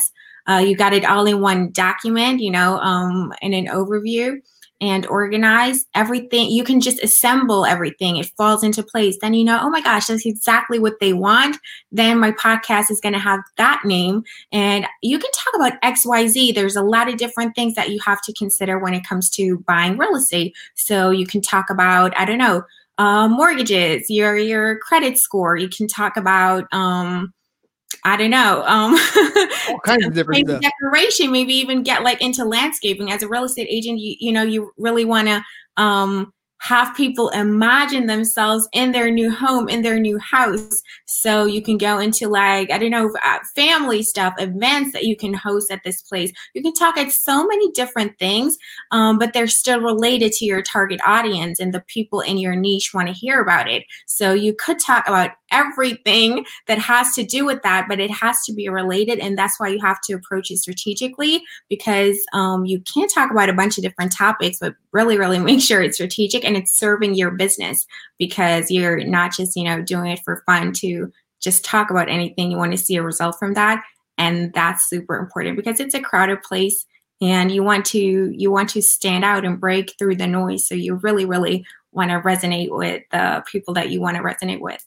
uh, 0.48 0.58
you 0.58 0.76
got 0.76 0.92
it 0.92 1.04
all 1.04 1.26
in 1.26 1.40
one 1.40 1.70
document 1.70 2.40
you 2.40 2.50
know 2.50 2.78
um, 2.78 3.32
in 3.42 3.52
an 3.52 3.66
overview 3.66 4.40
and 4.82 5.06
organize 5.06 5.86
everything. 5.94 6.50
You 6.50 6.64
can 6.64 6.80
just 6.80 7.02
assemble 7.02 7.64
everything. 7.64 8.16
It 8.16 8.32
falls 8.36 8.64
into 8.64 8.82
place. 8.82 9.16
Then 9.20 9.32
you 9.32 9.44
know 9.44 9.58
oh 9.62 9.70
my 9.70 9.80
gosh 9.80 10.08
that's 10.08 10.26
exactly 10.26 10.78
what 10.78 10.98
they 11.00 11.12
want. 11.12 11.56
Then 11.92 12.18
my 12.18 12.32
podcast 12.32 12.90
is 12.90 13.00
going 13.00 13.12
to 13.14 13.18
have 13.18 13.40
that 13.56 13.82
name. 13.84 14.24
And 14.50 14.86
you 15.00 15.18
can 15.18 15.30
talk 15.30 15.54
about 15.54 15.80
xyz 15.82 16.54
there's 16.54 16.76
a 16.76 16.82
lot 16.82 17.08
of 17.08 17.16
different 17.16 17.54
things 17.54 17.74
that 17.74 17.90
you 17.90 18.00
have 18.04 18.20
to 18.22 18.32
consider 18.32 18.78
when 18.78 18.92
it 18.92 19.06
comes 19.06 19.30
to 19.30 19.58
buying 19.60 19.96
real 19.96 20.16
estate. 20.16 20.54
So 20.74 21.10
you 21.10 21.26
can 21.26 21.40
talk 21.40 21.70
about 21.70 22.18
i 22.18 22.24
don't 22.24 22.38
know 22.38 22.64
uh, 22.98 23.28
mortgages 23.28 24.10
your 24.10 24.36
your 24.36 24.78
credit 24.78 25.18
score. 25.18 25.56
You 25.56 25.68
can 25.68 25.88
talk 25.88 26.16
about 26.16 26.72
um, 26.72 27.32
I 28.04 28.16
don't 28.16 28.30
know. 28.30 28.64
Um, 28.66 28.94
All 29.68 29.80
kinds 29.80 30.06
of 30.06 30.14
different 30.14 30.46
maybe 30.46 30.60
decoration. 30.60 31.30
Maybe 31.30 31.54
even 31.54 31.82
get 31.82 32.02
like 32.02 32.20
into 32.20 32.44
landscaping 32.44 33.10
as 33.10 33.22
a 33.22 33.28
real 33.28 33.44
estate 33.44 33.68
agent. 33.70 33.98
You 33.98 34.16
you 34.18 34.32
know 34.32 34.42
you 34.42 34.72
really 34.76 35.04
want 35.04 35.28
to 35.28 35.42
um, 35.76 36.32
have 36.62 36.94
people 36.94 37.28
imagine 37.30 38.06
themselves 38.06 38.68
in 38.72 38.92
their 38.92 39.10
new 39.10 39.32
home, 39.32 39.68
in 39.68 39.82
their 39.82 39.98
new 39.98 40.16
house. 40.18 40.80
So 41.06 41.44
you 41.44 41.60
can 41.60 41.76
go 41.76 41.98
into 41.98 42.28
like, 42.28 42.70
I 42.70 42.78
don't 42.78 42.92
know, 42.92 43.12
uh, 43.24 43.38
family 43.56 44.04
stuff, 44.04 44.34
events 44.38 44.92
that 44.92 45.02
you 45.02 45.16
can 45.16 45.34
host 45.34 45.72
at 45.72 45.82
this 45.84 46.02
place. 46.02 46.32
You 46.54 46.62
can 46.62 46.72
talk 46.72 46.96
at 46.96 47.10
so 47.10 47.44
many 47.44 47.72
different 47.72 48.16
things, 48.20 48.56
um, 48.92 49.18
but 49.18 49.32
they're 49.32 49.48
still 49.48 49.80
related 49.80 50.30
to 50.34 50.44
your 50.44 50.62
target 50.62 51.00
audience 51.04 51.58
and 51.58 51.74
the 51.74 51.82
people 51.88 52.20
in 52.20 52.38
your 52.38 52.54
niche 52.54 52.94
want 52.94 53.08
to 53.08 53.12
hear 53.12 53.40
about 53.40 53.68
it. 53.68 53.82
So 54.06 54.32
you 54.32 54.54
could 54.54 54.78
talk 54.78 55.08
about 55.08 55.32
everything 55.52 56.44
that 56.66 56.78
has 56.78 57.14
to 57.14 57.24
do 57.24 57.44
with 57.44 57.62
that, 57.62 57.86
but 57.88 58.00
it 58.00 58.10
has 58.10 58.42
to 58.44 58.52
be 58.52 58.68
related. 58.68 59.18
And 59.18 59.38
that's 59.38 59.60
why 59.60 59.68
you 59.68 59.78
have 59.80 60.00
to 60.02 60.14
approach 60.14 60.50
it 60.50 60.58
strategically 60.58 61.42
because 61.68 62.18
um, 62.32 62.64
you 62.64 62.80
can't 62.80 63.12
talk 63.12 63.30
about 63.30 63.48
a 63.48 63.54
bunch 63.54 63.78
of 63.78 63.84
different 63.84 64.12
topics, 64.12 64.58
but 64.60 64.74
really, 64.92 65.18
really 65.18 65.38
make 65.40 65.60
sure 65.60 65.82
it's 65.82 65.96
strategic 65.96 66.44
and 66.44 66.56
it's 66.56 66.76
serving 66.76 67.14
your 67.14 67.30
business 67.30 67.86
because 68.18 68.70
you're 68.70 69.04
not 69.04 69.32
just, 69.32 69.56
you 69.56 69.64
know, 69.64 69.82
doing 69.82 70.10
it 70.10 70.20
for 70.24 70.42
fun 70.46 70.72
to 70.72 71.12
just 71.40 71.64
talk 71.64 71.90
about 71.90 72.08
anything. 72.08 72.50
You 72.50 72.56
want 72.56 72.72
to 72.72 72.78
see 72.78 72.96
a 72.96 73.02
result 73.02 73.38
from 73.38 73.54
that. 73.54 73.82
And 74.18 74.52
that's 74.52 74.88
super 74.88 75.16
important 75.16 75.56
because 75.56 75.80
it's 75.80 75.94
a 75.94 76.00
crowded 76.00 76.42
place 76.42 76.86
and 77.22 77.52
you 77.52 77.62
want 77.62 77.86
to 77.86 77.98
you 78.36 78.50
want 78.50 78.68
to 78.70 78.82
stand 78.82 79.24
out 79.24 79.44
and 79.44 79.60
break 79.60 79.94
through 79.98 80.16
the 80.16 80.26
noise 80.26 80.66
so 80.66 80.74
you 80.74 80.96
really 80.96 81.24
really 81.24 81.64
want 81.92 82.10
to 82.10 82.20
resonate 82.20 82.68
with 82.70 83.02
the 83.12 83.42
people 83.50 83.72
that 83.72 83.90
you 83.90 84.00
want 84.00 84.16
to 84.16 84.22
resonate 84.22 84.60
with 84.60 84.84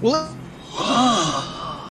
Well, 0.00 0.34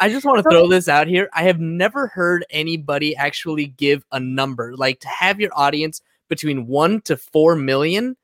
I 0.00 0.08
just 0.08 0.24
want 0.26 0.42
to 0.42 0.50
throw 0.50 0.68
this 0.68 0.88
out 0.88 1.06
here. 1.06 1.28
I 1.32 1.44
have 1.44 1.60
never 1.60 2.08
heard 2.08 2.44
anybody 2.50 3.16
actually 3.16 3.66
give 3.66 4.04
a 4.12 4.20
number, 4.20 4.76
like 4.76 5.00
to 5.00 5.08
have 5.08 5.40
your 5.40 5.50
audience 5.54 6.00
between 6.28 6.66
one 6.66 7.00
to 7.02 7.16
four 7.16 7.56
million. 7.56 8.16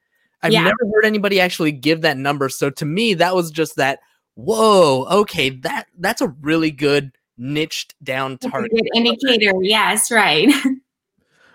I've 0.42 0.52
Yeah. 0.52 0.62
never 0.64 0.86
heard 0.92 1.04
anybody 1.04 1.40
actually 1.40 1.72
give 1.72 2.02
that 2.02 2.16
number. 2.16 2.48
So 2.48 2.70
to 2.70 2.84
me, 2.84 3.14
that 3.14 3.34
was 3.34 3.50
just 3.50 3.76
that. 3.76 4.00
Whoa, 4.34 5.04
okay, 5.10 5.50
that 5.50 5.86
that's 5.98 6.20
a 6.22 6.28
really 6.40 6.70
good 6.70 7.12
niched 7.36 7.94
down 8.02 8.38
target. 8.38 8.70
good 8.70 8.88
indicator 8.94 9.52
yes 9.62 10.10
right 10.10 10.48
All 10.64 10.72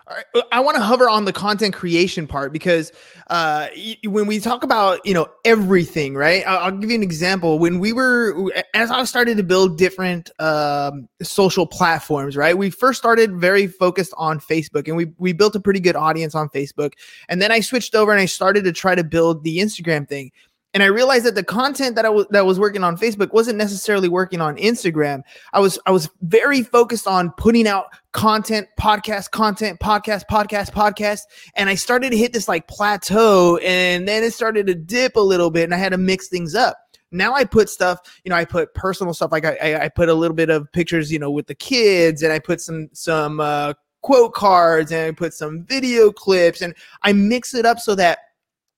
right, 0.08 0.44
I 0.52 0.60
want 0.60 0.78
to 0.78 0.84
hover 0.84 1.10
on 1.10 1.26
the 1.26 1.34
content 1.34 1.74
creation 1.74 2.28
part 2.28 2.54
because 2.54 2.92
uh, 3.28 3.68
when 4.04 4.28
we 4.28 4.40
talk 4.40 4.64
about 4.64 5.04
you 5.06 5.14
know 5.14 5.28
everything, 5.44 6.14
right? 6.16 6.46
I'll, 6.46 6.72
give 6.72 6.90
you 6.90 6.96
an 6.96 7.04
example. 7.04 7.58
When 7.58 7.80
we 7.80 7.92
were, 7.92 8.52
as 8.74 8.92
I 8.92 9.04
started 9.06 9.38
to 9.38 9.44
build 9.44 9.78
different 9.78 10.30
um, 10.40 11.08
social 11.24 11.66
platforms, 11.66 12.38
right? 12.38 12.56
We 12.56 12.70
first 12.70 13.00
started 13.00 13.36
very 13.36 13.66
focused 13.66 14.14
on 14.18 14.40
Facebook, 14.40 14.88
and 14.88 14.96
we 14.96 15.12
we 15.18 15.34
built 15.34 15.56
a 15.56 15.60
pretty 15.60 15.80
good 15.80 15.96
audience 15.96 16.36
on 16.36 16.50
Facebook, 16.50 16.94
and 17.28 17.42
then 17.42 17.52
I 17.52 17.62
switched 17.62 17.96
over 17.96 18.12
and 18.12 18.22
I 18.22 18.26
started 18.26 18.64
to 18.66 18.72
try 18.72 18.94
to 18.94 19.04
build 19.04 19.44
the 19.44 19.58
Instagram 19.58 20.08
thing. 20.08 20.32
And 20.76 20.84
I 20.84 20.88
realized 20.88 21.24
that 21.24 21.36
the 21.36 21.44
content 21.44 21.96
that 21.96 22.06
I 22.06 22.10
was 22.10 22.26
that 22.32 22.46
was 22.46 22.60
working 22.60 22.84
on 22.84 22.98
Facebook 22.98 23.32
wasn't 23.32 23.58
necessarily 23.58 24.10
working 24.10 24.42
on 24.42 24.58
Instagram. 24.58 25.24
I 25.54 25.62
was 25.62 25.80
I 25.86 25.92
was 25.92 26.10
very 26.22 26.64
focused 26.64 27.08
on 27.08 27.32
putting 27.38 27.66
out 27.66 27.86
content, 28.12 28.68
podcast, 28.78 29.32
content, 29.32 29.80
podcast, 29.80 30.26
podcast, 30.30 30.72
podcast. 30.74 31.22
And 31.56 31.70
I 31.70 31.76
started 31.76 32.10
to 32.12 32.18
hit 32.18 32.34
this 32.34 32.50
like 32.50 32.68
plateau 32.68 33.56
and 33.64 34.06
then 34.06 34.22
it 34.22 34.34
started 34.34 34.68
to 34.68 34.76
dip 34.76 35.16
a 35.16 35.22
little 35.22 35.50
bit 35.50 35.64
and 35.64 35.74
I 35.74 35.78
had 35.78 35.94
to 35.94 35.98
mix 35.98 36.28
things 36.28 36.56
up. 36.56 36.78
Now 37.10 37.34
I 37.34 37.46
put 37.46 37.70
stuff, 37.70 38.20
you 38.26 38.30
know, 38.30 38.36
I 38.36 38.44
put 38.44 38.74
personal 38.74 39.14
stuff 39.14 39.32
like 39.32 39.46
I, 39.46 39.86
I, 39.86 39.90
put 39.90 40.10
a 40.10 40.14
little 40.14 40.36
bit 40.36 40.50
of 40.50 40.70
pictures, 40.74 41.10
you 41.10 41.20
know, 41.20 41.32
with 41.32 41.48
the 41.48 41.56
kids 41.56 42.22
and 42.22 42.34
I 42.34 42.40
put 42.40 42.60
some, 42.60 42.90
some, 42.92 43.40
uh, 43.40 43.76
quote 44.02 44.34
cards 44.34 44.92
and 44.92 45.08
I 45.08 45.12
put 45.12 45.34
some 45.34 45.64
video 45.64 46.12
clips 46.12 46.62
and 46.62 46.76
I 47.04 47.14
mix 47.14 47.54
it 47.54 47.66
up 47.66 47.80
so 47.80 47.96
that 47.96 48.20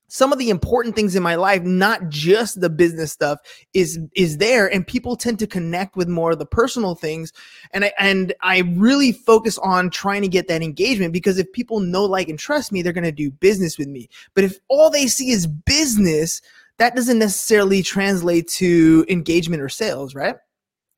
some 0.07 0.31
of 0.31 0.39
the 0.39 0.49
important 0.49 0.95
things 0.95 1.15
in 1.15 1.23
my 1.23 1.35
life 1.35 1.63
not 1.63 2.09
just 2.09 2.61
the 2.61 2.69
business 2.69 3.11
stuff 3.11 3.39
is 3.73 3.99
is 4.15 4.37
there 4.37 4.71
and 4.71 4.87
people 4.87 5.15
tend 5.15 5.37
to 5.39 5.47
connect 5.47 5.95
with 5.95 6.07
more 6.07 6.31
of 6.31 6.39
the 6.39 6.45
personal 6.45 6.95
things 6.95 7.33
and 7.71 7.85
I 7.85 7.93
and 7.99 8.33
I 8.41 8.59
really 8.75 9.11
focus 9.11 9.57
on 9.59 9.89
trying 9.89 10.21
to 10.21 10.27
get 10.27 10.47
that 10.47 10.63
engagement 10.63 11.13
because 11.13 11.37
if 11.37 11.51
people 11.51 11.79
know 11.79 12.05
like 12.05 12.29
and 12.29 12.39
trust 12.39 12.71
me 12.71 12.81
they're 12.81 12.93
going 12.93 13.03
to 13.03 13.11
do 13.11 13.31
business 13.31 13.77
with 13.77 13.87
me 13.87 14.09
but 14.33 14.43
if 14.43 14.59
all 14.67 14.89
they 14.89 15.07
see 15.07 15.31
is 15.31 15.47
business 15.47 16.41
that 16.77 16.95
doesn't 16.95 17.19
necessarily 17.19 17.81
translate 17.81 18.47
to 18.47 19.05
engagement 19.09 19.61
or 19.61 19.69
sales 19.69 20.15
right 20.15 20.35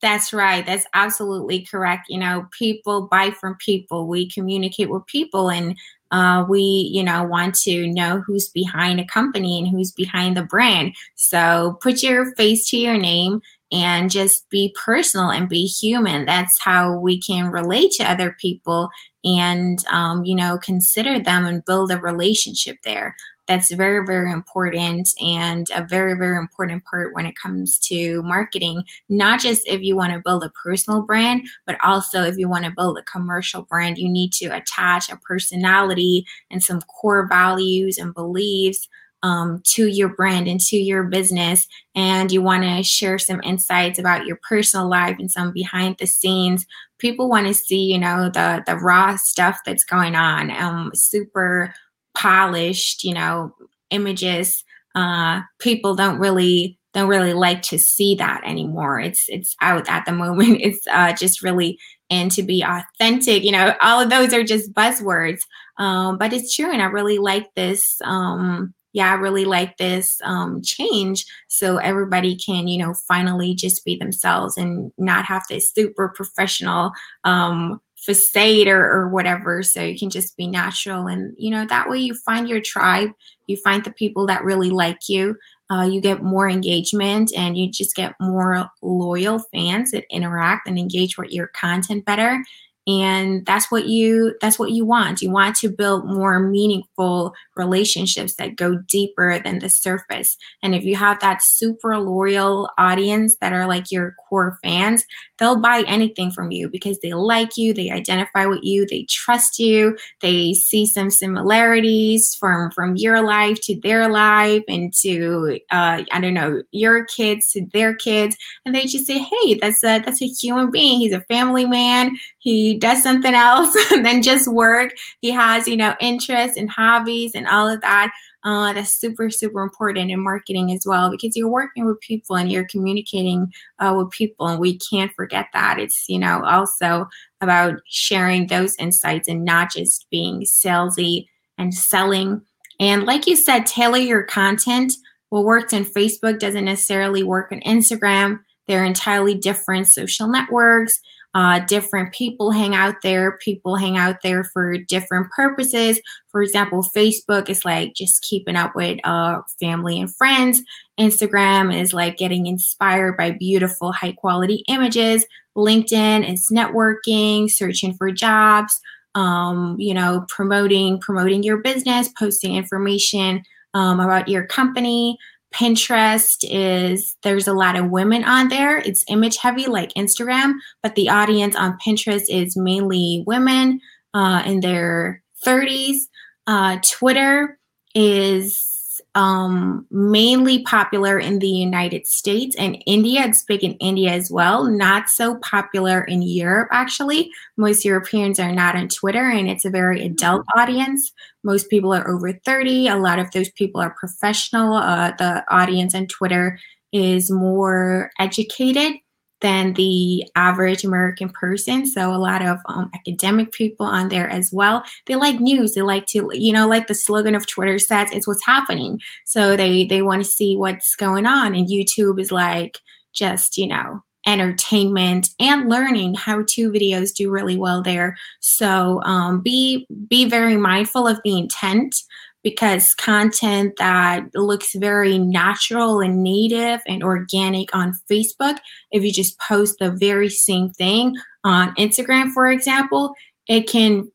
That's 0.02 0.32
right. 0.32 0.66
That's 0.66 0.86
absolutely 0.94 1.66
correct. 1.66 2.06
You 2.08 2.20
know, 2.20 2.48
people 2.58 3.10
buy 3.12 3.32
from 3.32 3.58
people. 3.60 4.08
We 4.08 4.30
communicate 4.30 4.90
with 4.90 5.06
people 5.08 5.50
and 5.50 5.76
uh, 6.12 6.46
we, 6.48 6.62
you 6.62 7.04
know, 7.04 7.24
want 7.24 7.56
to 7.56 7.88
know 7.88 8.22
who's 8.26 8.50
behind 8.50 9.00
a 9.00 9.06
company 9.06 9.60
and 9.60 9.68
who's 9.68 9.92
behind 9.92 10.36
the 10.36 10.44
brand. 10.44 10.96
So 11.16 11.78
put 11.82 12.02
your 12.02 12.34
face 12.36 12.70
to 12.70 12.78
your 12.78 12.98
name 12.98 13.42
and 13.72 14.10
just 14.10 14.50
be 14.50 14.76
personal 14.84 15.30
and 15.30 15.48
be 15.48 15.66
human. 15.66 16.26
That's 16.26 16.60
how 16.60 16.98
we 16.98 17.22
can 17.22 17.52
relate 17.52 17.92
to 17.94 18.12
other 18.12 18.36
people 18.40 18.90
and, 19.24 19.86
um, 19.88 20.24
you 20.24 20.36
know, 20.36 20.58
consider 20.58 21.20
them 21.20 21.46
and 21.46 21.64
build 21.66 21.92
a 21.92 21.98
relationship 22.00 22.78
there 22.84 23.16
that's 23.50 23.72
very 23.72 24.06
very 24.06 24.32
important 24.32 25.10
and 25.20 25.68
a 25.76 25.84
very 25.84 26.14
very 26.14 26.38
important 26.38 26.86
part 26.86 27.14
when 27.14 27.26
it 27.26 27.36
comes 27.36 27.78
to 27.80 28.22
marketing 28.24 28.84
not 29.10 29.42
just 29.42 29.68
if 29.68 29.82
you 29.82 29.96
want 29.96 30.14
to 30.14 30.22
build 30.24 30.44
a 30.44 30.52
personal 30.52 31.02
brand 31.02 31.42
but 31.66 31.76
also 31.84 32.24
if 32.24 32.38
you 32.38 32.48
want 32.48 32.64
to 32.64 32.72
build 32.72 32.98
a 32.98 33.04
commercial 33.04 33.64
brand 33.64 33.98
you 33.98 34.08
need 34.08 34.32
to 34.32 34.46
attach 34.46 35.10
a 35.10 35.18
personality 35.18 36.26
and 36.52 36.64
some 36.64 36.80
core 36.82 37.28
values 37.28 37.98
and 37.98 38.14
beliefs 38.14 38.88
um, 39.22 39.62
to 39.66 39.88
your 39.88 40.10
brand 40.10 40.48
and 40.48 40.62
to 40.62 40.78
your 40.78 41.04
business. 41.04 41.68
And 41.94 42.32
you 42.32 42.42
want 42.42 42.64
to 42.64 42.84
share 42.84 43.20
some 43.20 43.42
insights 43.44 44.00
about 44.00 44.26
your 44.26 44.40
personal 44.48 44.90
life 44.90 45.18
and 45.20 45.30
some 45.30 45.52
behind 45.52 45.98
the 46.00 46.08
scenes. 46.08 46.66
People 47.00 47.30
want 47.30 47.48
to 47.48 47.54
see 47.54 47.82
you 47.82 47.98
know 47.98 48.30
the 48.30 48.64
the 48.66 48.78
raw 48.78 49.16
stuff 49.18 49.60
that's 49.66 49.84
going 49.84 50.16
on 50.16 50.52
um 50.52 50.92
super 50.94 51.74
polished, 52.20 53.04
you 53.04 53.14
know, 53.14 53.56
images. 53.92 54.64
Uh, 54.94 55.42
people 55.60 55.96
don't 55.96 56.20
really 56.20 56.78
don't 56.94 57.08
really 57.08 57.34
like 57.34 57.62
to 57.62 57.78
see 57.80 58.16
that 58.16 58.42
anymore. 58.46 59.00
It's 59.00 59.26
it's 59.30 59.56
out 59.62 59.88
at 59.90 60.06
the 60.06 60.12
moment. 60.24 60.60
It's 60.62 60.86
uh, 60.92 61.14
just 61.14 61.42
really 61.42 61.80
and 62.10 62.32
to 62.32 62.44
be 62.44 62.64
authentic. 62.64 63.44
You 63.44 63.52
know, 63.52 63.76
all 63.82 64.02
of 64.02 64.10
those 64.10 64.34
are 64.34 64.44
just 64.44 64.74
buzzwords, 64.74 65.42
um, 65.78 66.18
but 66.18 66.34
it's 66.34 66.56
true. 66.56 66.72
And 66.72 66.82
I 66.82 66.86
really 66.86 67.20
like 67.20 67.48
this. 67.56 68.02
Um, 68.04 68.74
yeah, 68.92 69.12
I 69.12 69.16
really 69.16 69.46
like 69.46 69.78
this 69.78 70.20
um, 70.24 70.64
change. 70.64 71.24
So 71.48 71.78
everybody 71.78 72.36
can, 72.36 72.68
you 72.68 72.80
know, 72.80 72.96
finally 73.08 73.54
just 73.54 73.86
be 73.86 73.96
themselves 73.96 74.58
and 74.58 74.92
not 74.98 75.26
have 75.26 75.44
this 75.48 75.72
super 75.72 76.10
professional 76.10 76.92
um, 77.24 77.80
facade 78.06 78.68
or, 78.68 78.82
or 78.82 79.10
whatever 79.10 79.62
so 79.62 79.82
you 79.82 79.98
can 79.98 80.10
just 80.10 80.38
be 80.38 80.48
natural 80.48 81.08
and 81.08 81.34
you 81.38 81.50
know 81.50 81.66
that 81.66 81.90
way 81.90 81.98
you 81.98 82.14
find 82.14 82.48
your 82.48 82.62
tribe 82.62 83.10
you 83.48 83.58
find 83.58 83.84
the 83.84 83.92
people 83.92 84.26
that 84.26 84.44
really 84.44 84.70
like 84.70 85.10
you 85.10 85.36
uh, 85.72 85.84
you 85.84 86.02
get 86.02 86.24
more 86.24 86.50
engagement 86.50 87.32
and 87.36 87.58
you 87.58 87.70
just 87.70 87.96
get 87.96 88.16
more 88.20 88.68
loyal 88.82 89.40
fans 89.54 89.92
that 89.92 90.06
interact 90.10 90.68
and 90.68 90.80
engage 90.80 91.18
with 91.18 91.30
your 91.30 91.48
content 91.48 92.06
better 92.06 92.42
and 92.90 93.46
that's 93.46 93.70
what 93.70 93.88
you 93.88 94.36
that's 94.42 94.58
what 94.58 94.72
you 94.72 94.84
want. 94.84 95.22
You 95.22 95.30
want 95.30 95.56
to 95.58 95.70
build 95.70 96.08
more 96.08 96.40
meaningful 96.40 97.36
relationships 97.56 98.34
that 98.36 98.56
go 98.56 98.78
deeper 98.88 99.40
than 99.44 99.60
the 99.60 99.70
surface 99.70 100.38
and 100.64 100.74
if 100.74 100.84
you 100.84 100.96
have 100.96 101.20
that 101.20 101.44
super 101.44 102.00
loyal 102.00 102.70
audience 102.80 103.38
that 103.42 103.54
are 103.54 103.68
like 103.68 103.92
your 103.92 104.16
core 104.30 104.58
fans 104.64 105.06
they'll 105.38 105.60
buy 105.60 105.84
anything 105.88 106.32
from 106.32 106.52
you 106.52 106.70
because 106.70 107.00
they 107.00 107.14
like 107.14 107.58
you 107.58 107.74
they 107.74 107.90
identify 107.90 108.46
with 108.46 108.60
you 108.62 108.86
they 108.88 109.04
trust 109.10 109.60
you 109.60 109.98
they 110.22 110.54
see 110.54 110.86
some 110.86 111.10
similarities 111.10 112.36
from 112.36 112.72
from 112.72 112.96
your 112.96 113.22
life 113.22 113.60
to 113.62 113.80
their 113.82 114.10
life 114.10 114.64
and 114.68 114.94
to 114.94 115.60
uh, 115.72 116.04
i 116.12 116.20
don't 116.22 116.34
know 116.34 116.62
your 116.72 117.06
kids 117.06 117.52
to 117.52 117.66
their 117.74 117.94
kids. 117.96 118.36
And 118.66 118.74
they 118.74 118.86
just 118.86 119.06
say 119.06 119.20
hey 119.20 119.56
that's 119.56 119.84
a 119.84 120.00
that's 120.00 120.22
a 120.22 120.28
human 120.28 120.72
being. 120.72 121.00
He's 121.00 121.14
a 121.14 121.22
family 121.22 121.66
man. 121.66 122.18
He 122.40 122.78
does 122.78 123.04
something 123.04 123.34
else 123.36 123.76
than 123.90 124.22
just 124.22 124.48
work. 124.48 124.94
He 125.22 125.32
has 125.32 125.68
you 125.68 125.78
know 125.78 125.96
interests 126.00 126.58
and 126.58 126.70
hobbies 126.70 127.36
and 127.36 127.48
all 127.48 127.68
of 127.68 127.82
that 127.82 128.12
uh, 128.44 128.72
that's 128.74 128.98
super 128.98 129.30
super 129.30 129.62
important 129.62 130.12
in 130.12 130.24
marketing 130.24 130.72
as 130.72 130.84
well 130.86 131.12
because 131.12 131.36
you're 131.36 131.50
working 131.50 131.86
with 131.86 132.00
people 132.00 132.36
and 132.36 132.52
you're 132.52 132.68
communicating 132.68 133.52
uh, 133.80 133.94
with 133.98 134.10
people 134.12 134.48
and 134.48 134.60
we 134.60 134.78
can't 134.78 135.12
forget 135.14 135.48
that. 135.54 135.80
It's 135.80 136.06
you 136.08 136.20
know 136.20 136.44
also 136.46 137.08
about 137.42 137.76
sharing 137.88 138.48
those 138.48 138.76
insights 138.78 139.28
and 139.28 139.44
not 139.44 139.72
just 139.72 140.08
being 140.10 140.42
salesy 140.42 141.28
and 141.58 141.74
selling. 141.74 142.42
And 142.80 143.06
like 143.06 143.28
you 143.28 143.36
said 143.36 143.66
tailor 143.66 143.98
your 143.98 144.24
content. 144.24 144.94
What 145.30 145.44
works 145.46 145.74
in 145.74 145.86
facebook 145.86 146.40
doesn't 146.40 146.66
necessarily 146.66 147.24
work 147.24 147.52
on 147.52 147.60
instagram. 147.62 148.40
They're 148.68 148.86
entirely 148.86 149.36
different 149.36 149.88
social 149.88 150.28
networks 150.28 151.00
uh, 151.36 151.60
different 151.60 152.14
people 152.14 152.52
hang 152.52 152.74
out 152.76 152.96
there. 153.04 153.38
People 153.38 153.76
hang 153.76 153.98
out 153.98 154.18
there 154.24 154.44
for 154.44 154.78
different 154.78 155.30
purposes. 155.32 156.00
For 156.32 156.42
example, 156.42 156.84
Facebook 156.96 157.50
is 157.50 157.64
like 157.64 157.94
just 157.94 158.24
keeping 158.24 158.56
up 158.56 158.76
with 158.76 159.00
uh, 159.04 159.42
family 159.60 160.00
and 160.00 160.14
friends. 160.16 160.62
Instagram 161.00 161.76
is 161.76 161.94
like 161.94 162.18
getting 162.18 162.48
inspired 162.48 163.16
by 163.16 163.32
beautiful, 163.32 163.92
high 163.92 164.14
quality 164.14 164.64
images. 164.68 165.26
LinkedIn 165.56 166.32
is 166.32 166.50
networking, 166.52 167.50
searching 167.50 167.94
for 167.94 168.12
jobs, 168.12 168.80
um, 169.16 169.76
you 169.78 169.94
know, 169.94 170.26
promoting 170.30 171.00
promoting 171.00 171.44
your 171.44 171.58
business, 171.58 172.10
posting 172.18 172.56
information 172.56 173.44
um, 173.74 174.00
about 174.00 174.28
your 174.28 174.46
company. 174.46 175.18
Pinterest 175.54 176.38
is 176.44 177.16
there's 177.24 177.48
a 177.48 177.54
lot 177.54 177.76
of 177.76 177.90
women 177.90 178.24
on 178.24 178.50
there. 178.50 178.78
It's 178.78 179.04
image 179.10 179.38
heavy 179.38 179.66
like 179.66 179.94
Instagram, 179.94 180.54
but 180.84 180.96
the 180.96 181.10
audience 181.10 181.56
on 181.56 181.78
Pinterest 181.86 182.26
is 182.30 182.56
mainly 182.56 183.24
women 183.26 183.82
uh, 184.14 184.44
in 184.46 184.60
their 184.60 185.24
30s. 185.46 185.98
Uh, 186.46 186.78
Twitter 186.84 187.58
is 187.96 188.69
um, 189.16 189.86
mainly 189.90 190.64
popular 190.64 191.20
in 191.20 191.40
the 191.40 191.48
United 191.48 192.06
States 192.06 192.56
and 192.58 192.82
India. 192.86 193.26
It's 193.26 193.44
big 193.44 193.64
in 193.64 193.74
India 193.74 194.12
as 194.12 194.30
well. 194.32 194.66
Not 194.66 195.10
so 195.10 195.36
popular 195.38 196.04
in 196.04 196.22
Europe, 196.22 196.70
actually. 196.72 197.32
Most 197.58 197.84
Europeans 197.84 198.40
are 198.40 198.52
not 198.52 198.76
on 198.76 198.88
Twitter, 198.88 199.30
and 199.30 199.50
it's 199.50 199.66
a 199.66 199.70
very 199.70 200.04
adult 200.04 200.46
audience. 200.56 201.12
Most 201.44 201.70
people 201.70 201.94
are 201.94 202.08
over 202.08 202.34
30. 202.34 202.88
A 202.88 202.98
lot 202.98 203.20
of 203.20 203.32
those 203.32 203.50
people 203.52 203.82
are 203.82 203.96
professional. 204.00 204.74
Uh, 204.74 205.12
the 205.18 205.44
audience 205.50 205.96
on 205.96 206.08
Twitter 206.08 206.60
is 206.92 207.30
more 207.32 208.12
educated 208.20 208.96
than 209.42 209.74
the 209.74 210.26
average 210.36 210.84
American 210.84 211.30
person. 211.30 211.86
So 211.86 212.14
a 212.14 212.18
lot 212.18 212.42
of 212.42 212.58
um, 212.66 212.90
academic 212.94 213.52
people 213.52 213.86
on 213.86 214.10
there 214.10 214.30
as 214.30 214.52
well. 214.52 214.84
They 215.06 215.16
like 215.16 215.40
news. 215.40 215.74
They 215.74 215.82
like 215.82 216.06
to, 216.08 216.30
you 216.34 216.52
know, 216.52 216.68
like 216.68 216.88
the 216.88 216.96
slogan 216.96 217.36
of 217.36 217.48
Twitter 217.48 217.80
says, 217.80 218.10
"It's 218.12 218.28
what's 218.28 218.46
happening." 218.46 219.00
So 219.26 219.56
they 219.56 219.86
they 219.86 220.02
want 220.02 220.24
to 220.24 220.30
see 220.30 220.56
what's 220.56 220.96
going 220.96 221.26
on. 221.26 221.56
And 221.56 221.68
YouTube 221.68 222.20
is 222.20 222.32
like 222.32 222.80
just 223.14 223.58
you 223.58 223.68
know 223.68 224.04
entertainment 224.28 225.30
and 225.40 225.70
learning 225.70 226.14
how 226.14 226.44
to 226.48 226.70
videos 226.70 227.14
do 227.14 227.32
really 227.32 227.58
well 227.58 227.82
there 227.82 228.18
so 228.42 229.02
um, 229.04 229.40
be 229.40 229.88
be 230.08 230.30
very 230.30 230.58
mindful 230.58 231.08
of 231.08 231.20
the 231.24 231.38
intent 231.38 231.96
because 232.44 232.94
content 232.94 233.74
that 233.78 234.24
looks 234.34 234.74
very 234.76 235.18
natural 235.18 236.00
and 236.00 236.24
native 236.24 236.80
and 236.88 237.04
organic 237.04 237.76
on 237.76 237.94
Facebook, 238.10 238.58
if 238.92 239.04
you 239.04 239.12
just 239.12 239.40
post 239.40 239.76
the 239.80 239.92
very 239.92 240.30
same 240.30 240.70
thing 240.72 241.16
on 241.44 241.76
Instagram, 241.76 242.32
for 242.32 242.50
example, 242.50 243.14
it 243.48 243.68
can, 243.68 244.10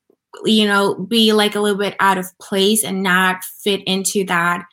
you 0.44 0.66
know, 0.66 0.94
be 0.94 1.32
like 1.32 1.54
a 1.54 1.60
little 1.60 1.78
bit 1.78 1.96
out 2.00 2.18
of 2.18 2.26
place 2.40 2.82
and 2.82 3.02
not 3.02 3.42
fit 3.62 3.82
into 3.86 4.24
that 4.24 4.64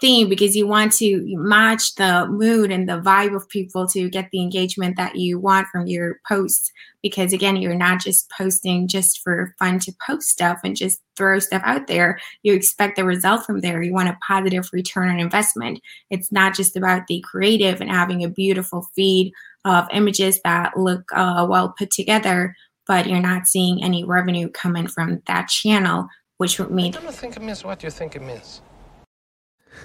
theme 0.00 0.28
because 0.28 0.54
you 0.54 0.66
want 0.66 0.92
to 0.92 1.22
match 1.36 1.94
the 1.96 2.26
mood 2.28 2.70
and 2.70 2.88
the 2.88 3.00
vibe 3.00 3.34
of 3.34 3.48
people 3.48 3.86
to 3.88 4.08
get 4.08 4.28
the 4.30 4.40
engagement 4.40 4.96
that 4.96 5.16
you 5.16 5.38
want 5.38 5.66
from 5.68 5.86
your 5.86 6.20
posts 6.26 6.70
because 7.02 7.32
again 7.32 7.56
you're 7.56 7.74
not 7.74 8.00
just 8.00 8.30
posting 8.30 8.86
just 8.88 9.20
for 9.22 9.54
fun 9.58 9.78
to 9.78 9.92
post 10.06 10.28
stuff 10.28 10.58
and 10.64 10.76
just 10.76 11.00
throw 11.16 11.38
stuff 11.38 11.62
out 11.64 11.86
there. 11.88 12.18
You 12.42 12.54
expect 12.54 12.96
the 12.96 13.04
result 13.04 13.44
from 13.44 13.60
there. 13.60 13.82
You 13.82 13.92
want 13.92 14.08
a 14.08 14.18
positive 14.26 14.68
return 14.72 15.08
on 15.08 15.18
investment. 15.18 15.80
It's 16.10 16.30
not 16.30 16.54
just 16.54 16.76
about 16.76 17.08
the 17.08 17.22
creative 17.28 17.80
and 17.80 17.90
having 17.90 18.22
a 18.22 18.28
beautiful 18.28 18.88
feed 18.94 19.32
of 19.64 19.86
images 19.92 20.40
that 20.44 20.76
look 20.76 21.02
uh, 21.12 21.46
well 21.48 21.74
put 21.76 21.90
together 21.90 22.54
but 22.86 23.06
you're 23.06 23.20
not 23.20 23.46
seeing 23.46 23.84
any 23.84 24.02
revenue 24.02 24.48
coming 24.48 24.88
from 24.88 25.22
that 25.26 25.48
channel 25.48 26.08
which 26.38 26.58
would 26.58 26.70
mean 26.70 26.96
I 26.96 27.00
don't 27.00 27.14
think 27.14 27.36
it 27.36 27.42
means 27.42 27.64
what 27.64 27.82
you 27.82 27.90
think 27.90 28.16
it 28.16 28.22
means. 28.22 28.62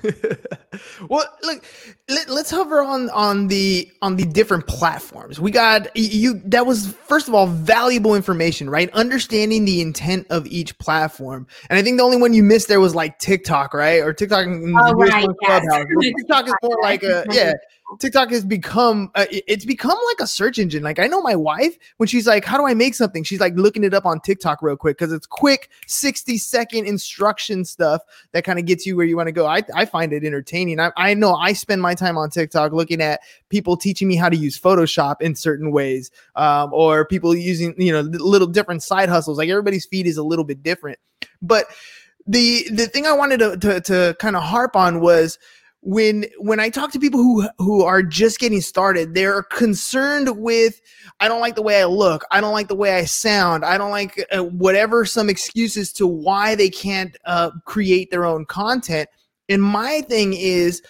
well, 1.09 1.25
look, 1.43 1.63
let, 2.09 2.29
us 2.29 2.51
hover 2.51 2.81
on 2.81 3.09
on 3.11 3.47
the 3.47 3.91
on 4.01 4.15
the 4.15 4.25
different 4.25 4.67
platforms. 4.67 5.39
We 5.39 5.51
got 5.51 5.95
you. 5.95 6.41
That 6.45 6.65
was 6.65 6.93
first 7.07 7.27
of 7.27 7.33
all 7.33 7.47
valuable 7.47 8.15
information, 8.15 8.69
right? 8.69 8.89
Understanding 8.93 9.65
the 9.65 9.81
intent 9.81 10.27
of 10.29 10.47
each 10.47 10.77
platform, 10.77 11.47
and 11.69 11.77
I 11.77 11.81
think 11.81 11.97
the 11.97 12.03
only 12.03 12.17
one 12.17 12.33
you 12.33 12.43
missed 12.43 12.67
there 12.67 12.79
was 12.79 12.95
like 12.95 13.19
TikTok, 13.19 13.73
right? 13.73 14.01
Or 14.01 14.13
TikTok. 14.13 14.47
Oh, 14.47 14.91
right, 14.93 15.27
yes. 15.41 15.85
TikTok 16.01 16.47
is 16.47 16.55
more 16.63 16.79
like 16.81 17.03
a 17.03 17.25
yeah. 17.31 17.53
TikTok 17.99 18.29
has 18.31 18.43
become 18.45 19.11
uh, 19.15 19.25
it's 19.29 19.65
become 19.65 19.97
like 20.07 20.19
a 20.19 20.27
search 20.27 20.59
engine. 20.59 20.83
Like 20.83 20.99
I 20.99 21.07
know 21.07 21.21
my 21.21 21.35
wife 21.35 21.77
when 21.97 22.07
she's 22.07 22.27
like, 22.27 22.45
"How 22.45 22.57
do 22.57 22.65
I 22.65 22.73
make 22.73 22.95
something?" 22.95 23.23
She's 23.23 23.39
like 23.39 23.53
looking 23.55 23.83
it 23.83 23.93
up 23.93 24.05
on 24.05 24.19
TikTok 24.19 24.61
real 24.61 24.75
quick 24.75 24.97
because 24.97 25.13
it's 25.13 25.25
quick, 25.25 25.69
sixty 25.87 26.37
second 26.37 26.85
instruction 26.85 27.65
stuff 27.65 28.01
that 28.31 28.43
kind 28.43 28.59
of 28.59 28.65
gets 28.65 28.85
you 28.85 28.95
where 28.95 29.05
you 29.05 29.17
want 29.17 29.27
to 29.27 29.31
go. 29.31 29.45
I, 29.45 29.63
I 29.75 29.85
find 29.85 30.13
it 30.13 30.23
entertaining. 30.23 30.79
I, 30.79 30.91
I 30.97 31.13
know 31.13 31.35
I 31.35 31.53
spend 31.53 31.81
my 31.81 31.95
time 31.95 32.17
on 32.17 32.29
TikTok 32.29 32.73
looking 32.73 33.01
at 33.01 33.21
people 33.49 33.77
teaching 33.77 34.07
me 34.07 34.15
how 34.15 34.29
to 34.29 34.37
use 34.37 34.59
Photoshop 34.59 35.21
in 35.21 35.35
certain 35.35 35.71
ways, 35.71 36.11
um, 36.35 36.73
or 36.73 37.05
people 37.05 37.35
using 37.35 37.73
you 37.77 37.91
know 37.91 38.01
little 38.01 38.47
different 38.47 38.83
side 38.83 39.09
hustles. 39.09 39.37
Like 39.37 39.49
everybody's 39.49 39.85
feed 39.85 40.07
is 40.07 40.17
a 40.17 40.23
little 40.23 40.45
bit 40.45 40.63
different, 40.63 40.99
but 41.41 41.67
the 42.25 42.67
the 42.71 42.87
thing 42.87 43.05
I 43.05 43.13
wanted 43.13 43.39
to 43.39 43.57
to, 43.57 43.81
to 43.81 44.15
kind 44.19 44.35
of 44.35 44.43
harp 44.43 44.75
on 44.75 45.01
was 45.01 45.37
when 45.85 46.25
when 46.37 46.59
I 46.59 46.69
talk 46.69 46.91
to 46.93 46.99
people 46.99 47.21
who 47.21 47.47
who 47.57 47.83
are 47.83 48.01
just 48.01 48.39
getting 48.39 48.61
started, 48.61 49.13
they're 49.13 49.43
concerned 49.43 50.37
with 50.37 50.81
I 51.19 51.27
don't 51.27 51.41
like 51.41 51.55
the 51.55 51.61
way 51.61 51.81
I 51.81 51.85
look, 51.85 52.23
I 52.31 52.39
don't 52.41 52.53
like 52.53 52.69
the 52.69 52.75
way 52.75 52.95
I 52.95 53.03
sound, 53.03 53.65
I 53.65 53.77
don't 53.77 53.91
like 53.91 54.25
uh, 54.31 54.43
whatever 54.43 55.05
some 55.05 55.29
excuses 55.29 55.91
to 55.93 56.07
why 56.07 56.55
they 56.55 56.69
can't 56.69 57.15
uh, 57.25 57.51
create 57.65 58.11
their 58.11 58.25
own 58.25 58.45
content. 58.45 59.09
And 59.49 59.61
my 59.61 60.01
thing 60.01 60.33
is, 60.33 60.81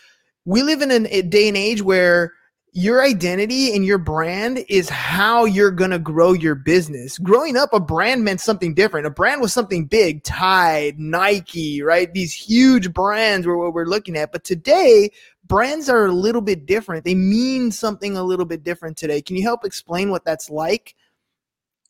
we 0.45 0.61
live 0.61 0.81
in 0.81 0.91
an, 0.91 1.07
a 1.09 1.23
day 1.23 1.47
and 1.47 1.57
age 1.57 1.81
where 1.81 2.33
your 2.73 3.03
identity 3.03 3.75
and 3.75 3.85
your 3.85 3.99
brand 3.99 4.65
is 4.67 4.89
how 4.89 5.45
you're 5.45 5.71
going 5.71 5.91
to 5.91 5.99
grow 5.99 6.33
your 6.33 6.55
business. 6.55 7.19
Growing 7.19 7.55
up, 7.55 7.71
a 7.71 7.79
brand 7.79 8.23
meant 8.23 8.41
something 8.41 8.73
different. 8.73 9.05
A 9.05 9.11
brand 9.11 9.41
was 9.41 9.53
something 9.53 9.85
big, 9.85 10.23
Tide, 10.23 10.99
Nike, 10.99 11.83
right? 11.83 12.11
These 12.11 12.33
huge 12.33 12.91
brands 12.91 13.45
were 13.45 13.57
what 13.57 13.73
we're 13.73 13.85
looking 13.85 14.17
at. 14.17 14.31
But 14.31 14.43
today, 14.43 15.11
brands 15.45 15.87
are 15.87 16.05
a 16.05 16.11
little 16.11 16.41
bit 16.41 16.65
different. 16.65 17.05
They 17.05 17.13
mean 17.13 17.69
something 17.69 18.17
a 18.17 18.23
little 18.23 18.45
bit 18.45 18.63
different 18.63 18.97
today. 18.97 19.21
Can 19.21 19.35
you 19.35 19.43
help 19.43 19.65
explain 19.65 20.09
what 20.09 20.25
that's 20.25 20.49
like? 20.49 20.95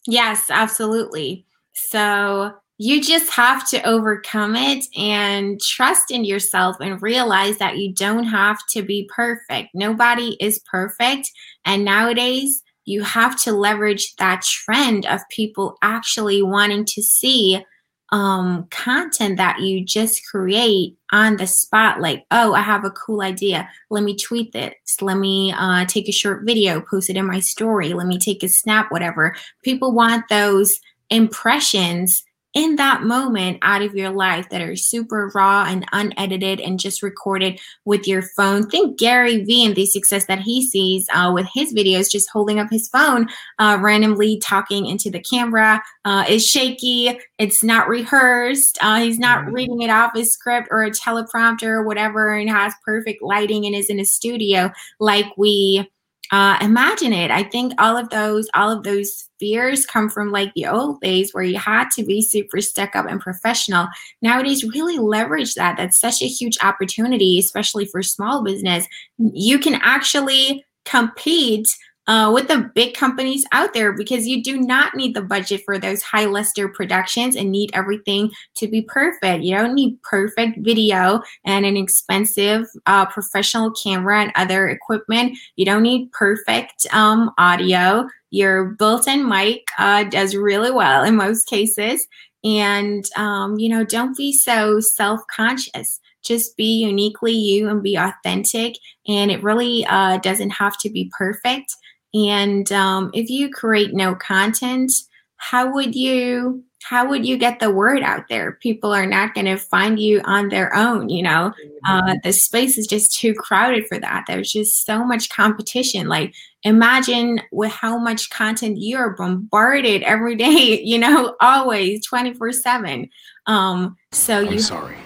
Yes, 0.05 0.49
absolutely. 0.49 1.45
So, 1.71 2.53
you 2.77 3.01
just 3.01 3.29
have 3.31 3.67
to 3.69 3.87
overcome 3.87 4.55
it 4.55 4.85
and 4.97 5.61
trust 5.61 6.11
in 6.11 6.25
yourself 6.25 6.75
and 6.79 7.01
realize 7.01 7.57
that 7.57 7.77
you 7.77 7.93
don't 7.93 8.25
have 8.25 8.57
to 8.71 8.81
be 8.81 9.09
perfect. 9.13 9.69
Nobody 9.73 10.37
is 10.39 10.59
perfect. 10.69 11.29
And 11.65 11.85
nowadays, 11.85 12.63
you 12.85 13.03
have 13.03 13.41
to 13.43 13.53
leverage 13.53 14.15
that 14.15 14.41
trend 14.41 15.05
of 15.05 15.21
people 15.29 15.77
actually 15.81 16.41
wanting 16.41 16.85
to 16.85 17.01
see 17.01 17.63
um, 18.11 18.67
content 18.69 19.37
that 19.37 19.61
you 19.61 19.83
just 19.83 20.21
create 20.29 20.97
on 21.11 21.37
the 21.37 21.47
spot. 21.47 22.01
Like, 22.01 22.25
oh, 22.31 22.53
I 22.53 22.61
have 22.61 22.85
a 22.85 22.91
cool 22.91 23.21
idea. 23.21 23.69
Let 23.89 24.03
me 24.03 24.15
tweet 24.15 24.51
this. 24.51 24.73
Let 25.01 25.17
me 25.17 25.53
uh, 25.57 25.85
take 25.85 26.09
a 26.09 26.11
short 26.11 26.43
video, 26.45 26.81
post 26.81 27.09
it 27.09 27.17
in 27.17 27.25
my 27.25 27.39
story. 27.39 27.93
Let 27.93 28.07
me 28.07 28.19
take 28.19 28.43
a 28.43 28.49
snap, 28.49 28.91
whatever. 28.91 29.35
People 29.63 29.93
want 29.93 30.27
those 30.29 30.79
impressions 31.09 32.23
in 32.53 32.75
that 32.75 33.03
moment 33.03 33.57
out 33.61 33.81
of 33.81 33.95
your 33.95 34.11
life 34.11 34.49
that 34.49 34.61
are 34.61 34.75
super 34.75 35.31
raw 35.33 35.65
and 35.67 35.85
unedited 35.91 36.59
and 36.59 36.79
just 36.79 37.01
recorded 37.01 37.59
with 37.85 38.07
your 38.07 38.21
phone. 38.21 38.69
Think 38.69 38.99
Gary 38.99 39.43
Vee 39.43 39.65
and 39.65 39.75
the 39.75 39.85
success 39.85 40.25
that 40.25 40.39
he 40.39 40.65
sees 40.65 41.07
uh, 41.13 41.31
with 41.33 41.47
his 41.53 41.73
videos, 41.73 42.11
just 42.11 42.29
holding 42.29 42.59
up 42.59 42.69
his 42.69 42.87
phone, 42.89 43.27
uh, 43.59 43.77
randomly 43.81 44.39
talking 44.39 44.85
into 44.85 45.09
the 45.09 45.19
camera. 45.19 45.81
Uh, 46.05 46.25
is 46.27 46.45
shaky. 46.45 47.17
It's 47.39 47.63
not 47.63 47.87
rehearsed. 47.87 48.77
Uh, 48.81 48.99
he's 48.99 49.19
not 49.19 49.45
mm-hmm. 49.45 49.53
reading 49.53 49.81
it 49.81 49.89
off 49.89 50.15
his 50.15 50.33
script 50.33 50.67
or 50.69 50.83
a 50.83 50.91
teleprompter 50.91 51.63
or 51.63 51.83
whatever, 51.83 52.35
and 52.35 52.49
has 52.49 52.73
perfect 52.85 53.21
lighting 53.21 53.65
and 53.65 53.73
is 53.73 53.89
in 53.89 53.99
a 53.99 54.05
studio 54.05 54.71
like 54.99 55.25
we 55.37 55.89
uh, 56.33 56.57
imagine 56.61 57.13
it. 57.13 57.29
I 57.29 57.43
think 57.43 57.73
all 57.77 57.95
of 57.95 58.09
those, 58.09 58.49
all 58.55 58.71
of 58.71 58.81
those 58.81 59.29
fears 59.39 59.85
come 59.85 60.09
from 60.09 60.31
like 60.31 60.51
the 60.55 60.65
old 60.65 60.99
days 60.99 61.31
where 61.31 61.43
you 61.43 61.59
had 61.59 61.89
to 61.91 62.03
be 62.03 62.23
super 62.23 62.59
stuck 62.59 62.95
up 62.95 63.05
and 63.07 63.21
professional. 63.21 63.87
Nowadays, 64.23 64.63
really 64.63 64.97
leverage 64.97 65.53
that. 65.53 65.77
That's 65.77 65.99
such 65.99 66.23
a 66.23 66.27
huge 66.27 66.57
opportunity, 66.63 67.37
especially 67.37 67.85
for 67.85 68.01
small 68.01 68.43
business. 68.43 68.87
You 69.19 69.59
can 69.59 69.75
actually 69.83 70.65
compete 70.85 71.67
uh, 72.07 72.29
with 72.33 72.47
the 72.47 72.69
big 72.75 72.93
companies 72.93 73.45
out 73.51 73.73
there 73.73 73.93
because 73.93 74.27
you 74.27 74.43
do 74.43 74.59
not 74.59 74.95
need 74.95 75.15
the 75.15 75.21
budget 75.21 75.61
for 75.65 75.77
those 75.77 76.01
high 76.01 76.25
luster 76.25 76.67
productions 76.67 77.35
and 77.35 77.51
need 77.51 77.69
everything 77.73 78.31
to 78.55 78.67
be 78.67 78.81
perfect. 78.81 79.43
You 79.43 79.55
don't 79.55 79.73
need 79.73 80.01
perfect 80.03 80.59
video 80.59 81.21
and 81.45 81.65
an 81.65 81.77
expensive 81.77 82.67
uh, 82.85 83.05
professional 83.05 83.71
camera 83.71 84.21
and 84.21 84.31
other 84.35 84.67
equipment. 84.67 85.37
You 85.55 85.65
don't 85.65 85.83
need 85.83 86.11
perfect 86.11 86.87
um, 86.91 87.31
audio. 87.37 88.07
Your 88.31 88.65
built 88.65 89.07
in 89.07 89.27
mic 89.27 89.67
uh, 89.77 90.03
does 90.05 90.35
really 90.35 90.71
well 90.71 91.03
in 91.03 91.15
most 91.15 91.47
cases. 91.47 92.05
And, 92.43 93.05
um, 93.15 93.57
you 93.57 93.69
know, 93.69 93.85
don't 93.85 94.17
be 94.17 94.33
so 94.33 94.81
self 94.81 95.21
conscious 95.27 96.01
just 96.23 96.55
be 96.57 96.83
uniquely 96.83 97.33
you 97.33 97.67
and 97.69 97.83
be 97.83 97.97
authentic. 97.97 98.77
And 99.07 99.29
it 99.29 99.43
really 99.43 99.85
uh, 99.85 100.17
doesn't 100.17 100.51
have 100.51 100.77
to 100.79 100.89
be 100.89 101.11
perfect. 101.17 101.75
And 102.13 102.71
um, 102.71 103.11
if 103.13 103.29
you 103.29 103.49
create 103.49 103.93
no 103.93 104.15
content, 104.15 104.91
how 105.37 105.73
would 105.73 105.95
you 105.95 106.63
how 106.83 107.07
would 107.09 107.25
you 107.25 107.37
get 107.37 107.59
the 107.59 107.71
word 107.71 108.03
out 108.03 108.27
there? 108.27 108.53
People 108.61 108.93
are 108.93 109.05
not 109.05 109.33
going 109.33 109.45
to 109.45 109.55
find 109.55 109.97
you 109.97 110.21
on 110.25 110.49
their 110.49 110.75
own. 110.75 111.07
You 111.09 111.23
know, 111.23 111.53
mm-hmm. 111.85 112.09
uh, 112.09 112.15
the 112.23 112.33
space 112.33 112.77
is 112.77 112.87
just 112.87 113.17
too 113.17 113.33
crowded 113.33 113.87
for 113.87 113.97
that. 113.99 114.25
There's 114.27 114.51
just 114.51 114.85
so 114.85 115.03
much 115.03 115.29
competition. 115.29 116.07
Like, 116.07 116.33
imagine 116.63 117.39
with 117.51 117.71
how 117.71 117.97
much 117.97 118.29
content 118.29 118.77
you're 118.79 119.11
bombarded 119.11 120.03
every 120.03 120.35
day. 120.47 120.81
You 120.83 120.99
know, 120.99 121.35
always 121.41 122.05
twenty 122.05 122.33
four 122.33 122.51
seven. 122.51 123.09
Um, 123.47 123.95
so 124.11 124.39
you 124.39 124.47
I'm 124.47 124.53
you. 124.53 124.59
sorry, 124.59 124.97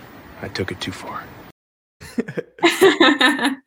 I 0.41 0.47
took 0.49 0.71
it 0.71 0.81
too 0.81 0.91
far. 0.91 1.23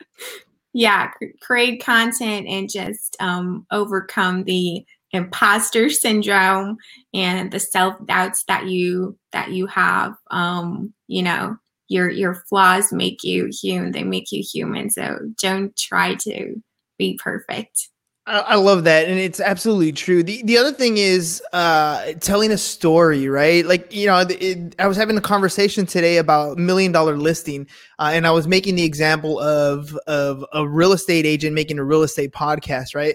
yeah 0.73 1.11
create 1.41 1.83
content 1.83 2.47
and 2.47 2.71
just 2.71 3.17
um, 3.21 3.67
overcome 3.71 4.45
the 4.45 4.85
imposter 5.13 5.91
syndrome 5.91 6.77
and 7.13 7.51
the 7.51 7.59
self 7.59 7.95
doubts 8.07 8.45
that 8.47 8.69
you 8.69 9.19
that 9.33 9.51
you 9.51 9.67
have 9.67 10.15
um 10.31 10.93
you 11.09 11.23
know 11.23 11.57
your 11.89 12.09
your 12.09 12.45
flaws 12.49 12.93
make 12.93 13.25
you 13.25 13.51
human 13.61 13.91
they 13.91 14.05
make 14.05 14.31
you 14.31 14.43
human 14.43 14.89
so 14.89 15.19
don't 15.41 15.77
try 15.77 16.15
to 16.15 16.55
be 16.97 17.19
perfect 17.23 17.89
I 18.27 18.55
love 18.57 18.85
that, 18.85 19.09
and 19.09 19.19
it's 19.19 19.41
absolutely 19.41 19.91
true. 19.91 20.23
the 20.23 20.43
The 20.45 20.57
other 20.57 20.73
thing 20.73 20.99
is 20.99 21.43
uh, 21.53 22.13
telling 22.21 22.53
a 22.53 22.59
story, 22.59 23.29
right? 23.29 23.67
Like 23.67 23.93
you 23.93 24.07
know, 24.07 24.25
it, 24.29 24.77
I 24.79 24.87
was 24.87 24.97
having 24.97 25.17
a 25.17 25.21
conversation 25.21 25.85
today 25.85 26.19
about 26.19 26.57
million 26.57 26.93
dollar 26.93 27.17
listing, 27.17 27.67
uh, 28.01 28.11
and 28.13 28.27
I 28.27 28.31
was 28.31 28.49
making 28.49 28.77
the 28.77 28.85
example 28.85 29.39
of 29.39 29.95
of 30.07 30.45
a 30.53 30.67
real 30.67 30.93
estate 30.93 31.27
agent 31.27 31.55
making 31.55 31.79
a 31.79 31.85
real 31.85 32.03
estate 32.03 32.33
podcast, 32.33 32.95
right? 32.95 33.15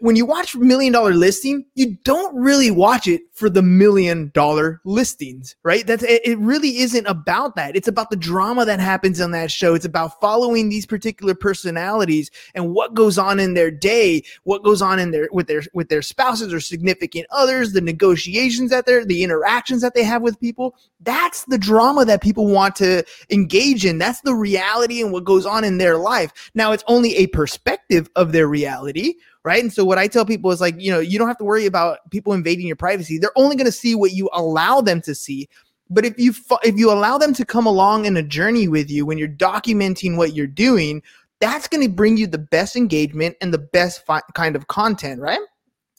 when 0.00 0.16
you 0.16 0.26
watch 0.26 0.56
million 0.56 0.92
dollar 0.92 1.14
listing, 1.14 1.64
you 1.74 1.96
don't 2.04 2.34
really 2.36 2.70
watch 2.70 3.06
it 3.06 3.22
for 3.32 3.48
the 3.48 3.62
million 3.62 4.30
dollar 4.34 4.80
listings, 4.84 5.56
right? 5.62 5.86
That's 5.86 6.02
it 6.02 6.38
really 6.38 6.78
isn't 6.78 7.06
about 7.06 7.56
that. 7.56 7.76
It's 7.76 7.88
about 7.88 8.10
the 8.10 8.16
drama 8.16 8.64
that 8.66 8.80
happens 8.80 9.20
on 9.20 9.30
that 9.30 9.50
show. 9.50 9.74
It's 9.74 9.84
about 9.84 10.20
following 10.20 10.68
these 10.68 10.84
particular 10.84 11.34
personalities 11.34 12.30
and 12.54 12.74
what 12.74 12.94
goes 12.94 13.16
on 13.16 13.40
in 13.40 13.54
their 13.54 13.70
day, 13.70 14.22
what 14.44 14.62
goes 14.62 14.82
on 14.82 14.98
in 14.98 15.12
their 15.12 15.28
with 15.32 15.46
their 15.46 15.62
with 15.72 15.88
their 15.88 16.02
spouses 16.02 16.52
or 16.52 16.60
significant 16.60 17.26
others, 17.30 17.72
the 17.72 17.80
negotiations 17.80 18.70
that 18.70 18.84
they're 18.84 19.04
the 19.04 19.22
interactions 19.22 19.80
that 19.80 19.94
they 19.94 20.04
have 20.04 20.22
with 20.22 20.38
people. 20.40 20.76
That's 21.00 21.44
the 21.46 21.58
drama 21.58 22.04
that 22.04 22.20
people 22.20 22.46
want 22.46 22.76
to 22.76 23.02
engage 23.30 23.86
in. 23.86 23.96
That's 23.98 24.09
the 24.22 24.34
reality 24.34 25.00
and 25.00 25.12
what 25.12 25.24
goes 25.24 25.46
on 25.46 25.62
in 25.62 25.78
their 25.78 25.96
life. 25.96 26.50
Now 26.54 26.72
it's 26.72 26.84
only 26.86 27.14
a 27.16 27.26
perspective 27.28 28.08
of 28.16 28.32
their 28.32 28.48
reality, 28.48 29.14
right? 29.44 29.62
And 29.62 29.72
so 29.72 29.84
what 29.84 29.98
I 29.98 30.08
tell 30.08 30.24
people 30.24 30.50
is 30.50 30.60
like, 30.60 30.74
you 30.78 30.90
know, 30.90 30.98
you 30.98 31.18
don't 31.18 31.28
have 31.28 31.38
to 31.38 31.44
worry 31.44 31.66
about 31.66 31.98
people 32.10 32.32
invading 32.32 32.66
your 32.66 32.76
privacy. 32.76 33.18
They're 33.18 33.30
only 33.36 33.56
going 33.56 33.66
to 33.66 33.72
see 33.72 33.94
what 33.94 34.12
you 34.12 34.28
allow 34.32 34.80
them 34.80 35.00
to 35.02 35.14
see. 35.14 35.48
But 35.88 36.04
if 36.04 36.18
you 36.18 36.34
if 36.62 36.76
you 36.76 36.90
allow 36.90 37.18
them 37.18 37.34
to 37.34 37.44
come 37.44 37.66
along 37.66 38.04
in 38.06 38.16
a 38.16 38.22
journey 38.22 38.68
with 38.68 38.90
you 38.90 39.04
when 39.04 39.18
you're 39.18 39.28
documenting 39.28 40.16
what 40.16 40.34
you're 40.34 40.46
doing, 40.46 41.02
that's 41.40 41.68
going 41.68 41.82
to 41.82 41.92
bring 41.92 42.16
you 42.16 42.26
the 42.26 42.38
best 42.38 42.76
engagement 42.76 43.36
and 43.40 43.52
the 43.52 43.58
best 43.58 44.04
fi- 44.06 44.22
kind 44.34 44.56
of 44.56 44.68
content, 44.68 45.20
right? 45.20 45.40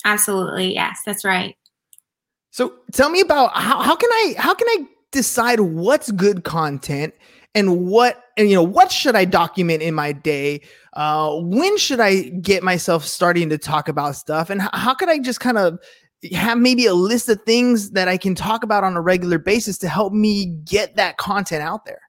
Absolutely. 0.05 0.73
Yes, 0.73 0.99
that's 1.05 1.25
right. 1.25 1.55
So 2.51 2.73
tell 2.91 3.09
me 3.09 3.21
about 3.21 3.55
how, 3.55 3.81
how 3.81 3.95
can 3.95 4.09
I 4.11 4.35
how 4.37 4.53
can 4.53 4.67
I 4.67 4.87
decide 5.11 5.59
what's 5.59 6.11
good 6.11 6.43
content 6.43 7.13
and 7.53 7.85
what 7.85 8.23
and 8.37 8.49
you 8.49 8.55
know 8.55 8.63
what 8.63 8.91
should 8.91 9.15
I 9.15 9.25
document 9.25 9.81
in 9.81 9.93
my 9.93 10.11
day 10.11 10.61
uh, 10.93 11.37
when 11.37 11.77
should 11.77 11.99
I 11.99 12.23
get 12.23 12.63
myself 12.63 13.05
starting 13.05 13.49
to 13.49 13.57
talk 13.57 13.87
about 13.87 14.15
stuff? 14.15 14.49
And 14.49 14.61
how 14.73 14.93
could 14.93 15.09
I 15.09 15.19
just 15.19 15.39
kind 15.39 15.57
of 15.57 15.79
have 16.33 16.57
maybe 16.57 16.85
a 16.85 16.93
list 16.93 17.29
of 17.29 17.41
things 17.43 17.91
that 17.91 18.07
I 18.07 18.17
can 18.17 18.35
talk 18.35 18.63
about 18.63 18.83
on 18.83 18.95
a 18.95 19.01
regular 19.01 19.39
basis 19.39 19.77
to 19.79 19.87
help 19.87 20.13
me 20.13 20.47
get 20.65 20.95
that 20.97 21.17
content 21.17 21.63
out 21.63 21.85
there? 21.85 22.01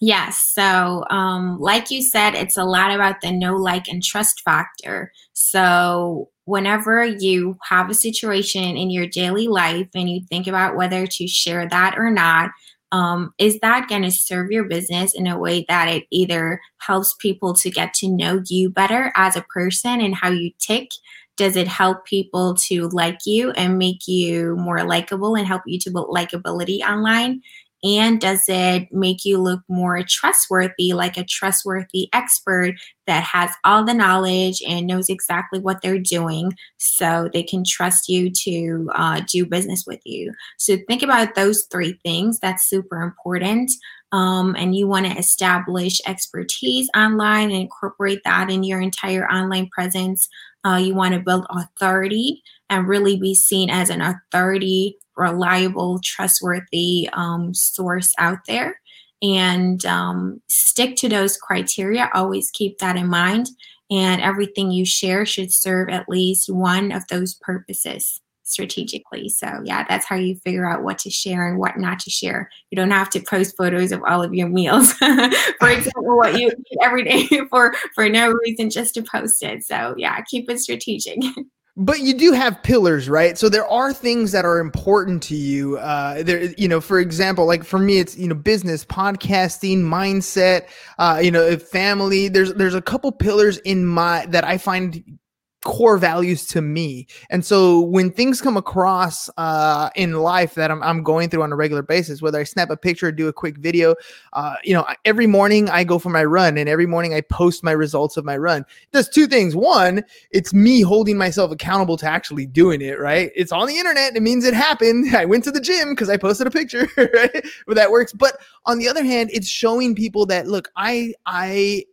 Yes. 0.00 0.50
So, 0.52 1.04
um, 1.10 1.58
like 1.60 1.90
you 1.90 2.02
said, 2.02 2.34
it's 2.34 2.56
a 2.56 2.64
lot 2.64 2.90
about 2.90 3.20
the 3.20 3.32
know 3.32 3.56
like, 3.56 3.88
and 3.88 4.02
trust 4.02 4.42
factor. 4.44 5.12
So, 5.32 6.30
whenever 6.46 7.04
you 7.04 7.56
have 7.62 7.88
a 7.88 7.94
situation 7.94 8.76
in 8.76 8.90
your 8.90 9.06
daily 9.06 9.48
life 9.48 9.88
and 9.94 10.10
you 10.10 10.20
think 10.28 10.46
about 10.46 10.76
whether 10.76 11.06
to 11.06 11.26
share 11.26 11.66
that 11.68 11.94
or 11.96 12.10
not, 12.10 12.50
um, 12.94 13.34
is 13.38 13.58
that 13.58 13.88
going 13.88 14.02
to 14.02 14.10
serve 14.12 14.52
your 14.52 14.62
business 14.62 15.14
in 15.14 15.26
a 15.26 15.36
way 15.36 15.64
that 15.66 15.88
it 15.88 16.04
either 16.12 16.60
helps 16.78 17.12
people 17.18 17.52
to 17.54 17.68
get 17.68 17.92
to 17.94 18.08
know 18.08 18.40
you 18.46 18.70
better 18.70 19.12
as 19.16 19.34
a 19.34 19.44
person 19.52 20.00
and 20.00 20.14
how 20.14 20.30
you 20.30 20.52
tick? 20.60 20.90
Does 21.36 21.56
it 21.56 21.66
help 21.66 22.06
people 22.06 22.54
to 22.68 22.88
like 22.90 23.18
you 23.26 23.50
and 23.50 23.78
make 23.78 24.06
you 24.06 24.54
more 24.54 24.84
likable 24.84 25.34
and 25.34 25.44
help 25.44 25.62
you 25.66 25.80
to 25.80 25.90
build 25.90 26.14
likability 26.14 26.82
online? 26.82 27.42
And 27.84 28.18
does 28.18 28.44
it 28.48 28.88
make 28.90 29.26
you 29.26 29.38
look 29.38 29.60
more 29.68 30.02
trustworthy, 30.08 30.94
like 30.94 31.18
a 31.18 31.24
trustworthy 31.24 32.08
expert 32.14 32.76
that 33.06 33.22
has 33.22 33.50
all 33.62 33.84
the 33.84 33.92
knowledge 33.92 34.62
and 34.66 34.86
knows 34.86 35.10
exactly 35.10 35.60
what 35.60 35.82
they're 35.82 35.98
doing 35.98 36.54
so 36.78 37.28
they 37.32 37.42
can 37.42 37.62
trust 37.62 38.08
you 38.08 38.30
to 38.30 38.90
uh, 38.94 39.20
do 39.30 39.44
business 39.44 39.84
with 39.86 40.00
you? 40.06 40.32
So 40.56 40.78
think 40.88 41.02
about 41.02 41.34
those 41.34 41.66
three 41.70 41.98
things. 42.02 42.38
That's 42.38 42.66
super 42.68 43.02
important. 43.02 43.70
Um, 44.12 44.54
and 44.56 44.74
you 44.74 44.86
want 44.86 45.04
to 45.06 45.18
establish 45.18 46.00
expertise 46.06 46.88
online 46.96 47.50
and 47.50 47.60
incorporate 47.60 48.20
that 48.24 48.48
in 48.48 48.62
your 48.62 48.80
entire 48.80 49.28
online 49.28 49.68
presence. 49.68 50.28
Uh, 50.64 50.76
you 50.76 50.94
want 50.94 51.12
to 51.12 51.20
build 51.20 51.44
authority 51.50 52.42
and 52.70 52.88
really 52.88 53.18
be 53.18 53.34
seen 53.34 53.68
as 53.68 53.90
an 53.90 54.00
authority 54.00 54.96
reliable, 55.16 56.00
trustworthy 56.02 57.08
um, 57.12 57.54
source 57.54 58.12
out 58.18 58.38
there. 58.46 58.80
And 59.22 59.84
um, 59.86 60.42
stick 60.48 60.96
to 60.96 61.08
those 61.08 61.36
criteria. 61.36 62.10
Always 62.12 62.50
keep 62.50 62.78
that 62.78 62.96
in 62.96 63.08
mind. 63.08 63.48
And 63.90 64.20
everything 64.20 64.70
you 64.70 64.84
share 64.84 65.24
should 65.24 65.52
serve 65.52 65.88
at 65.88 66.08
least 66.08 66.52
one 66.52 66.92
of 66.92 67.06
those 67.08 67.34
purposes 67.34 68.20
strategically. 68.44 69.28
So, 69.28 69.60
yeah, 69.64 69.84
that's 69.88 70.06
how 70.06 70.16
you 70.16 70.36
figure 70.36 70.70
out 70.70 70.84
what 70.84 70.98
to 71.00 71.10
share 71.10 71.48
and 71.48 71.58
what 71.58 71.78
not 71.78 71.98
to 72.00 72.10
share. 72.10 72.50
You 72.70 72.76
don't 72.76 72.90
have 72.90 73.10
to 73.10 73.20
post 73.20 73.56
photos 73.56 73.90
of 73.90 74.02
all 74.06 74.22
of 74.22 74.34
your 74.34 74.48
meals, 74.48 74.92
for 74.92 75.68
example, 75.68 76.16
what 76.16 76.38
you 76.38 76.48
eat 76.48 76.78
every 76.82 77.04
day 77.04 77.26
for 77.50 77.74
for 77.94 78.08
no 78.08 78.32
reason 78.44 78.70
just 78.70 78.94
to 78.94 79.02
post 79.02 79.42
it. 79.42 79.64
So, 79.64 79.94
yeah, 79.96 80.20
keep 80.22 80.48
it 80.50 80.60
strategic. 80.60 81.18
but 81.76 82.00
you 82.00 82.14
do 82.14 82.32
have 82.32 82.62
pillars 82.62 83.08
right? 83.08 83.36
So 83.36 83.48
there 83.48 83.66
are 83.66 83.92
things 83.92 84.32
that 84.32 84.44
are 84.44 84.58
important 84.58 85.22
to 85.24 85.34
you 85.34 85.76
uh 85.78 86.22
there 86.22 86.44
you 86.56 86.68
know 86.68 86.80
for 86.80 86.98
example 86.98 87.46
like 87.46 87.64
for 87.64 87.78
me 87.78 87.98
it's 87.98 88.16
you 88.16 88.28
know 88.28 88.34
business 88.34 88.84
podcasting 88.84 89.78
mindset 89.78 90.68
uh 90.98 91.20
you 91.22 91.30
know 91.30 91.56
family. 91.56 92.28
There's 92.28 92.54
there's 92.54 92.74
a 92.74 92.82
couple 92.82 93.10
pillars 93.12 93.58
in 93.58 93.84
my 93.86 94.26
that 94.26 94.44
i 94.44 94.58
find 94.58 95.18
core 95.64 95.98
values 95.98 96.46
to 96.46 96.62
me. 96.62 97.06
And 97.30 97.44
so 97.44 97.80
when 97.80 98.10
things 98.10 98.40
come 98.40 98.56
across 98.56 99.28
uh, 99.36 99.90
in 99.96 100.12
life 100.12 100.54
that 100.54 100.70
I'm, 100.70 100.82
I'm, 100.82 101.02
going 101.02 101.28
through 101.28 101.42
on 101.42 101.52
a 101.52 101.56
regular 101.56 101.82
basis, 101.82 102.22
whether 102.22 102.38
I 102.38 102.44
snap 102.44 102.70
a 102.70 102.76
picture 102.76 103.08
or 103.08 103.12
do 103.12 103.28
a 103.28 103.32
quick 103.32 103.58
video, 103.58 103.94
uh, 104.32 104.54
you 104.62 104.72
know, 104.72 104.86
every 105.04 105.26
morning 105.26 105.68
I 105.68 105.84
go 105.84 105.98
for 105.98 106.08
my 106.08 106.24
run 106.24 106.56
and 106.56 106.68
every 106.68 106.86
morning 106.86 107.12
I 107.12 107.20
post 107.20 107.64
my 107.64 107.72
results 107.72 108.16
of 108.16 108.24
my 108.24 108.36
run. 108.36 108.62
It 108.62 108.92
does 108.92 109.08
two 109.08 109.26
things. 109.26 109.56
One, 109.56 110.04
it's 110.30 110.54
me 110.54 110.80
holding 110.82 111.18
myself 111.18 111.50
accountable 111.50 111.96
to 111.98 112.06
actually 112.06 112.46
doing 112.46 112.80
it, 112.80 112.98
right? 112.98 113.32
It's 113.34 113.52
on 113.52 113.66
the 113.66 113.76
internet. 113.76 114.16
It 114.16 114.22
means 114.22 114.44
it 114.44 114.54
happened. 114.54 115.14
I 115.16 115.24
went 115.24 115.44
to 115.44 115.50
the 115.50 115.60
gym 115.60 115.90
because 115.90 116.08
I 116.08 116.16
posted 116.16 116.46
a 116.46 116.50
picture, 116.50 116.88
right? 116.96 117.44
But 117.66 117.74
that 117.74 117.90
works. 117.90 118.12
But 118.12 118.36
on 118.64 118.78
the 118.78 118.88
other 118.88 119.04
hand, 119.04 119.30
it's 119.32 119.48
showing 119.48 119.94
people 119.94 120.26
that, 120.26 120.46
look, 120.46 120.70
I, 120.76 121.14
I, 121.26 121.84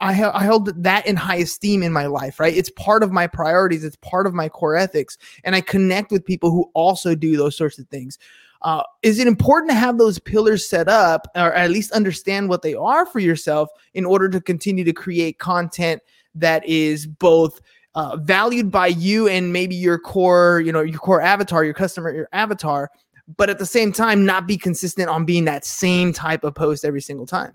I, 0.00 0.22
I 0.30 0.42
held 0.42 0.82
that 0.82 1.06
in 1.06 1.16
high 1.16 1.36
esteem 1.36 1.82
in 1.82 1.92
my 1.92 2.06
life, 2.06 2.40
right? 2.40 2.56
It's 2.56 2.70
part 2.70 3.02
of 3.02 3.12
my 3.12 3.26
priorities. 3.26 3.84
It's 3.84 3.96
part 3.96 4.26
of 4.26 4.34
my 4.34 4.48
core 4.48 4.76
ethics. 4.76 5.18
And 5.44 5.54
I 5.54 5.60
connect 5.60 6.10
with 6.10 6.24
people 6.24 6.50
who 6.50 6.70
also 6.74 7.14
do 7.14 7.36
those 7.36 7.56
sorts 7.56 7.78
of 7.78 7.88
things. 7.88 8.18
Uh, 8.62 8.82
is 9.02 9.18
it 9.18 9.28
important 9.28 9.70
to 9.70 9.76
have 9.76 9.98
those 9.98 10.18
pillars 10.18 10.68
set 10.68 10.88
up 10.88 11.28
or 11.36 11.52
at 11.52 11.70
least 11.70 11.92
understand 11.92 12.48
what 12.48 12.62
they 12.62 12.74
are 12.74 13.06
for 13.06 13.20
yourself 13.20 13.68
in 13.94 14.04
order 14.04 14.28
to 14.28 14.40
continue 14.40 14.84
to 14.84 14.92
create 14.92 15.38
content 15.38 16.02
that 16.34 16.66
is 16.66 17.06
both 17.06 17.60
uh, 17.94 18.16
valued 18.16 18.70
by 18.70 18.88
you 18.88 19.28
and 19.28 19.52
maybe 19.52 19.74
your 19.74 19.98
core, 19.98 20.60
you 20.64 20.72
know, 20.72 20.82
your 20.82 20.98
core 20.98 21.20
avatar, 21.20 21.64
your 21.64 21.74
customer, 21.74 22.12
your 22.12 22.28
avatar, 22.32 22.90
but 23.36 23.50
at 23.50 23.58
the 23.58 23.66
same 23.66 23.92
time, 23.92 24.24
not 24.24 24.46
be 24.46 24.56
consistent 24.56 25.08
on 25.08 25.24
being 25.24 25.44
that 25.44 25.64
same 25.64 26.12
type 26.12 26.44
of 26.44 26.54
post 26.54 26.84
every 26.84 27.02
single 27.02 27.26
time. 27.26 27.52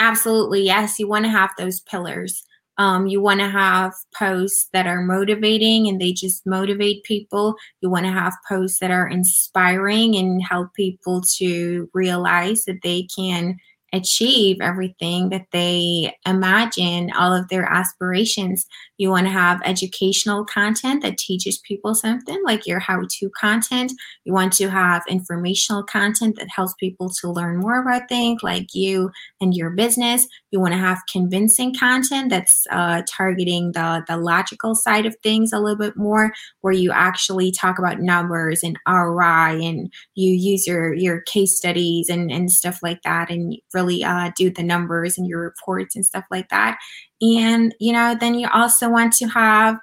Absolutely. 0.00 0.62
Yes. 0.64 0.98
You 0.98 1.08
want 1.08 1.24
to 1.24 1.30
have 1.30 1.50
those 1.58 1.80
pillars. 1.80 2.44
Um, 2.76 3.06
you 3.06 3.20
want 3.20 3.38
to 3.38 3.48
have 3.48 3.92
posts 4.18 4.68
that 4.72 4.86
are 4.88 5.00
motivating 5.00 5.86
and 5.86 6.00
they 6.00 6.12
just 6.12 6.44
motivate 6.44 7.04
people. 7.04 7.54
You 7.80 7.88
want 7.88 8.04
to 8.06 8.10
have 8.12 8.34
posts 8.48 8.80
that 8.80 8.90
are 8.90 9.06
inspiring 9.06 10.16
and 10.16 10.42
help 10.42 10.74
people 10.74 11.22
to 11.38 11.88
realize 11.94 12.64
that 12.64 12.80
they 12.82 13.06
can 13.16 13.58
achieve 13.94 14.56
everything 14.60 15.28
that 15.28 15.46
they 15.52 16.12
imagine, 16.26 17.12
all 17.16 17.32
of 17.32 17.48
their 17.48 17.64
aspirations. 17.64 18.66
You 18.98 19.10
want 19.10 19.26
to 19.26 19.32
have 19.32 19.60
educational 19.64 20.44
content 20.44 21.02
that 21.02 21.16
teaches 21.16 21.58
people 21.58 21.94
something, 21.94 22.42
like 22.44 22.66
your 22.66 22.80
how 22.80 23.02
to 23.08 23.30
content. 23.40 23.92
You 24.24 24.32
want 24.32 24.52
to 24.54 24.68
have 24.68 25.02
informational 25.08 25.84
content 25.84 26.36
that 26.38 26.48
helps 26.48 26.74
people 26.74 27.10
to 27.20 27.30
learn 27.30 27.58
more 27.58 27.80
about 27.80 28.08
things 28.08 28.42
like 28.42 28.74
you 28.74 29.10
and 29.40 29.54
your 29.54 29.70
business. 29.70 30.26
You 30.50 30.60
want 30.60 30.72
to 30.72 30.78
have 30.78 30.98
convincing 31.10 31.74
content 31.74 32.30
that's 32.30 32.66
uh, 32.70 33.02
targeting 33.08 33.72
the, 33.72 34.04
the 34.08 34.16
logical 34.16 34.74
side 34.74 35.06
of 35.06 35.16
things 35.22 35.52
a 35.52 35.60
little 35.60 35.78
bit 35.78 35.96
more, 35.96 36.32
where 36.62 36.72
you 36.72 36.90
actually 36.92 37.52
talk 37.52 37.78
about 37.78 38.00
numbers 38.00 38.62
and 38.62 38.78
ROI 38.88 39.60
and 39.62 39.92
you 40.14 40.32
use 40.32 40.66
your, 40.66 40.94
your 40.94 41.20
case 41.22 41.56
studies 41.56 42.08
and, 42.08 42.32
and 42.32 42.50
stuff 42.50 42.80
like 42.82 43.02
that 43.02 43.30
and 43.30 43.56
really 43.72 43.83
uh, 43.90 44.30
do 44.36 44.50
the 44.50 44.62
numbers 44.62 45.18
and 45.18 45.26
your 45.26 45.40
reports 45.40 45.94
and 45.94 46.04
stuff 46.04 46.24
like 46.30 46.48
that. 46.48 46.78
And, 47.20 47.74
you 47.80 47.92
know, 47.92 48.16
then 48.18 48.34
you 48.34 48.48
also 48.52 48.88
want 48.88 49.12
to 49.14 49.26
have, 49.26 49.76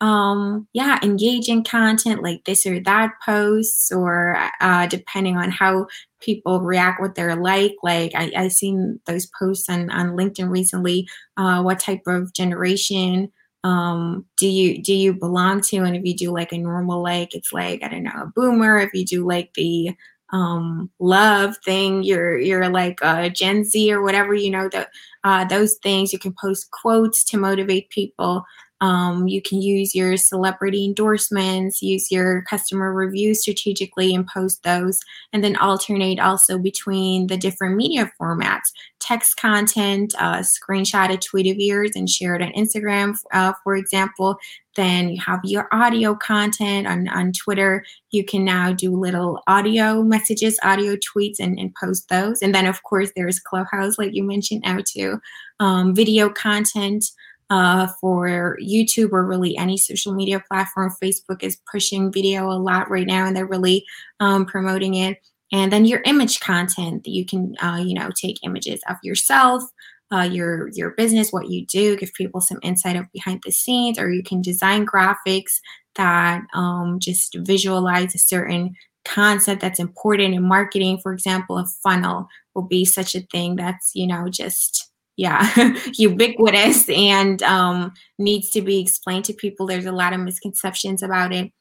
um, 0.00 0.66
yeah, 0.72 0.98
engaging 1.02 1.62
content 1.64 2.22
like 2.22 2.44
this 2.44 2.66
or 2.66 2.80
that 2.80 3.12
posts, 3.24 3.92
or 3.92 4.36
uh, 4.60 4.86
depending 4.86 5.36
on 5.36 5.50
how 5.50 5.86
people 6.20 6.60
react, 6.60 7.00
what 7.00 7.14
they're 7.14 7.36
like. 7.36 7.74
Like 7.82 8.12
I, 8.14 8.32
I 8.36 8.48
seen 8.48 9.00
those 9.06 9.28
posts 9.38 9.68
on, 9.68 9.90
on 9.90 10.16
LinkedIn 10.16 10.50
recently. 10.50 11.06
Uh, 11.36 11.62
what 11.62 11.78
type 11.78 12.02
of 12.06 12.32
generation 12.32 13.30
um 13.64 14.24
do 14.36 14.48
you 14.48 14.82
do 14.82 14.92
you 14.92 15.14
belong 15.14 15.60
to 15.60 15.76
and 15.78 15.94
if 15.94 16.04
you 16.04 16.16
do 16.16 16.32
like 16.32 16.52
a 16.52 16.58
normal 16.58 17.00
like 17.00 17.32
it's 17.32 17.52
like 17.52 17.80
i 17.84 17.88
don't 17.88 18.02
know 18.02 18.10
a 18.22 18.32
boomer 18.34 18.78
if 18.78 18.92
you 18.92 19.04
do 19.04 19.24
like 19.24 19.52
the 19.54 19.94
um 20.32 20.90
love 20.98 21.56
thing 21.64 22.02
you're 22.02 22.38
you're 22.38 22.68
like 22.70 22.98
a 23.02 23.28
gen 23.30 23.64
z 23.64 23.92
or 23.92 24.02
whatever 24.02 24.34
you 24.34 24.50
know 24.50 24.68
that 24.70 24.88
uh, 25.24 25.44
those 25.44 25.74
things 25.82 26.12
you 26.12 26.18
can 26.18 26.34
post 26.40 26.70
quotes 26.70 27.22
to 27.24 27.36
motivate 27.36 27.88
people 27.90 28.44
um, 28.82 29.28
you 29.28 29.40
can 29.40 29.62
use 29.62 29.94
your 29.94 30.16
celebrity 30.16 30.84
endorsements, 30.84 31.80
use 31.80 32.10
your 32.10 32.42
customer 32.42 32.92
reviews 32.92 33.40
strategically 33.40 34.12
and 34.14 34.26
post 34.26 34.64
those, 34.64 34.98
and 35.32 35.42
then 35.42 35.56
alternate 35.56 36.18
also 36.18 36.58
between 36.58 37.28
the 37.28 37.36
different 37.36 37.76
media 37.76 38.12
formats 38.20 38.72
text 39.02 39.36
content, 39.36 40.14
uh, 40.18 40.38
screenshot 40.38 41.12
a 41.12 41.16
tweet 41.16 41.48
of 41.48 41.58
yours 41.58 41.92
and 41.94 42.08
share 42.08 42.34
it 42.34 42.42
on 42.42 42.52
Instagram, 42.52 43.16
uh, 43.32 43.52
for 43.64 43.76
example. 43.76 44.36
Then 44.76 45.10
you 45.10 45.20
have 45.20 45.40
your 45.44 45.68
audio 45.72 46.14
content 46.14 46.86
on, 46.86 47.08
on 47.08 47.32
Twitter. 47.32 47.84
You 48.10 48.24
can 48.24 48.44
now 48.44 48.72
do 48.72 48.96
little 48.96 49.42
audio 49.46 50.02
messages, 50.02 50.58
audio 50.62 50.96
tweets, 50.96 51.40
and, 51.40 51.58
and 51.58 51.74
post 51.74 52.08
those. 52.08 52.42
And 52.42 52.54
then, 52.54 52.66
of 52.66 52.82
course, 52.84 53.10
there's 53.14 53.40
Clubhouse, 53.40 53.98
like 53.98 54.14
you 54.14 54.22
mentioned, 54.22 54.62
now 54.64 54.78
too. 54.86 55.20
Um, 55.60 55.94
video 55.94 56.30
content 56.30 57.04
uh, 57.52 57.86
for 58.00 58.56
YouTube 58.62 59.12
or 59.12 59.26
really 59.26 59.58
any 59.58 59.76
social 59.76 60.14
media 60.14 60.42
platform. 60.50 60.90
Facebook 61.02 61.42
is 61.42 61.58
pushing 61.70 62.10
video 62.10 62.50
a 62.50 62.56
lot 62.56 62.90
right 62.90 63.06
now, 63.06 63.26
and 63.26 63.36
they're 63.36 63.46
really 63.46 63.84
um, 64.20 64.46
promoting 64.46 64.94
it. 64.94 65.18
And 65.52 65.70
then 65.70 65.84
your 65.84 66.00
image 66.06 66.40
content 66.40 67.06
you 67.06 67.26
can, 67.26 67.54
uh, 67.62 67.76
you 67.84 67.92
know, 67.92 68.08
take 68.16 68.38
images 68.42 68.80
of 68.88 68.96
yourself, 69.02 69.62
uh, 70.10 70.22
your 70.22 70.70
your 70.72 70.92
business, 70.92 71.30
what 71.30 71.50
you 71.50 71.66
do, 71.66 71.94
give 71.98 72.14
people 72.14 72.40
some 72.40 72.58
insight 72.62 72.96
of 72.96 73.12
behind 73.12 73.42
the 73.44 73.52
scenes, 73.52 73.98
or 73.98 74.10
you 74.10 74.22
can 74.22 74.40
design 74.40 74.86
graphics 74.86 75.60
that 75.96 76.40
um, 76.54 76.98
just 77.00 77.36
visualize 77.40 78.14
a 78.14 78.18
certain 78.18 78.74
concept 79.04 79.60
that's 79.60 79.78
important 79.78 80.34
in 80.34 80.42
marketing. 80.42 81.00
For 81.02 81.12
example, 81.12 81.58
a 81.58 81.66
funnel 81.82 82.28
will 82.54 82.62
be 82.62 82.86
such 82.86 83.14
a 83.14 83.26
thing 83.30 83.56
that's 83.56 83.90
you 83.94 84.06
know 84.06 84.30
just 84.30 84.91
yeah 85.22 85.74
ubiquitous 85.94 86.88
and 86.88 87.42
um, 87.44 87.92
needs 88.18 88.50
to 88.50 88.60
be 88.60 88.80
explained 88.80 89.24
to 89.26 89.32
people. 89.32 89.66
There's 89.66 89.86
a 89.86 89.92
lot 89.92 90.12
of 90.12 90.20
misconceptions 90.20 91.02
about 91.02 91.32
it. 91.32 91.52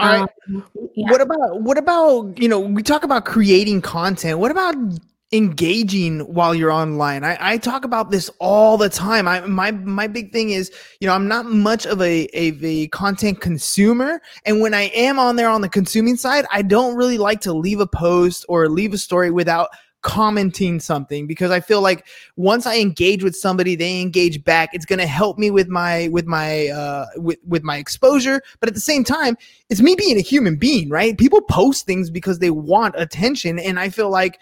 Right. 0.00 0.26
Um, 0.48 0.64
yeah. 0.94 1.10
what 1.10 1.20
about 1.20 1.60
what 1.60 1.76
about 1.76 2.38
you 2.38 2.48
know 2.48 2.58
we 2.58 2.82
talk 2.82 3.04
about 3.04 3.26
creating 3.26 3.82
content. 3.82 4.38
What 4.38 4.50
about 4.50 4.74
engaging 5.30 6.20
while 6.20 6.54
you're 6.54 6.72
online? 6.72 7.22
I, 7.22 7.36
I 7.38 7.58
talk 7.58 7.84
about 7.84 8.10
this 8.10 8.30
all 8.38 8.78
the 8.78 8.88
time. 8.88 9.28
I 9.28 9.40
my 9.40 9.72
my 9.72 10.06
big 10.06 10.32
thing 10.32 10.50
is 10.50 10.72
you 11.00 11.06
know 11.06 11.12
i'm 11.12 11.28
not 11.28 11.44
much 11.44 11.84
of 11.84 12.00
a, 12.00 12.28
a, 12.32 12.56
a 12.64 12.88
content 12.88 13.42
consumer. 13.42 14.22
And 14.46 14.62
when 14.62 14.72
i 14.72 14.84
am 14.94 15.18
on 15.18 15.36
there 15.36 15.50
on 15.50 15.60
the 15.60 15.68
consuming 15.68 16.16
side 16.16 16.46
i 16.50 16.62
don't 16.62 16.96
really 16.96 17.18
like 17.18 17.42
to 17.42 17.52
leave 17.52 17.80
a 17.80 17.86
post 17.86 18.46
or 18.48 18.70
leave 18.70 18.94
a 18.94 18.98
story 18.98 19.30
without 19.30 19.68
commenting 20.02 20.80
something 20.80 21.26
because 21.26 21.50
I 21.50 21.60
feel 21.60 21.82
like 21.82 22.06
once 22.36 22.66
I 22.66 22.78
engage 22.78 23.22
with 23.22 23.36
somebody, 23.36 23.76
they 23.76 24.00
engage 24.00 24.42
back. 24.44 24.70
It's 24.72 24.86
going 24.86 24.98
to 24.98 25.06
help 25.06 25.38
me 25.38 25.50
with 25.50 25.68
my 25.68 26.08
with 26.08 26.26
my 26.26 26.68
uh 26.68 27.06
with 27.16 27.38
with 27.46 27.62
my 27.62 27.76
exposure, 27.76 28.42
but 28.60 28.68
at 28.68 28.74
the 28.74 28.80
same 28.80 29.04
time, 29.04 29.36
it's 29.68 29.80
me 29.80 29.94
being 29.94 30.16
a 30.16 30.22
human 30.22 30.56
being, 30.56 30.88
right? 30.88 31.16
People 31.16 31.42
post 31.42 31.86
things 31.86 32.10
because 32.10 32.38
they 32.38 32.50
want 32.50 32.94
attention 32.96 33.58
and 33.58 33.78
I 33.78 33.88
feel 33.88 34.10
like 34.10 34.40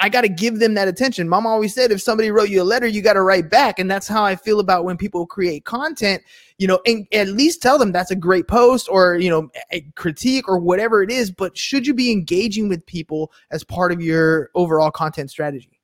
I 0.00 0.08
got 0.08 0.20
to 0.20 0.28
give 0.28 0.60
them 0.60 0.74
that 0.74 0.86
attention. 0.86 1.28
Mom 1.28 1.46
always 1.46 1.74
said 1.74 1.90
if 1.90 2.00
somebody 2.00 2.30
wrote 2.30 2.50
you 2.50 2.62
a 2.62 2.64
letter, 2.64 2.86
you 2.86 3.02
got 3.02 3.14
to 3.14 3.22
write 3.22 3.50
back. 3.50 3.78
And 3.80 3.90
that's 3.90 4.06
how 4.06 4.22
I 4.22 4.36
feel 4.36 4.60
about 4.60 4.84
when 4.84 4.96
people 4.96 5.26
create 5.26 5.64
content, 5.64 6.22
you 6.58 6.68
know, 6.68 6.78
and 6.86 7.06
at 7.12 7.28
least 7.28 7.60
tell 7.62 7.78
them 7.78 7.90
that's 7.90 8.12
a 8.12 8.16
great 8.16 8.46
post 8.46 8.88
or, 8.88 9.16
you 9.16 9.28
know, 9.28 9.50
a 9.72 9.80
critique 9.96 10.48
or 10.48 10.58
whatever 10.58 11.02
it 11.02 11.10
is. 11.10 11.32
But 11.32 11.58
should 11.58 11.86
you 11.86 11.94
be 11.94 12.12
engaging 12.12 12.68
with 12.68 12.86
people 12.86 13.32
as 13.50 13.64
part 13.64 13.90
of 13.90 14.00
your 14.00 14.50
overall 14.54 14.92
content 14.92 15.30
strategy? 15.30 15.77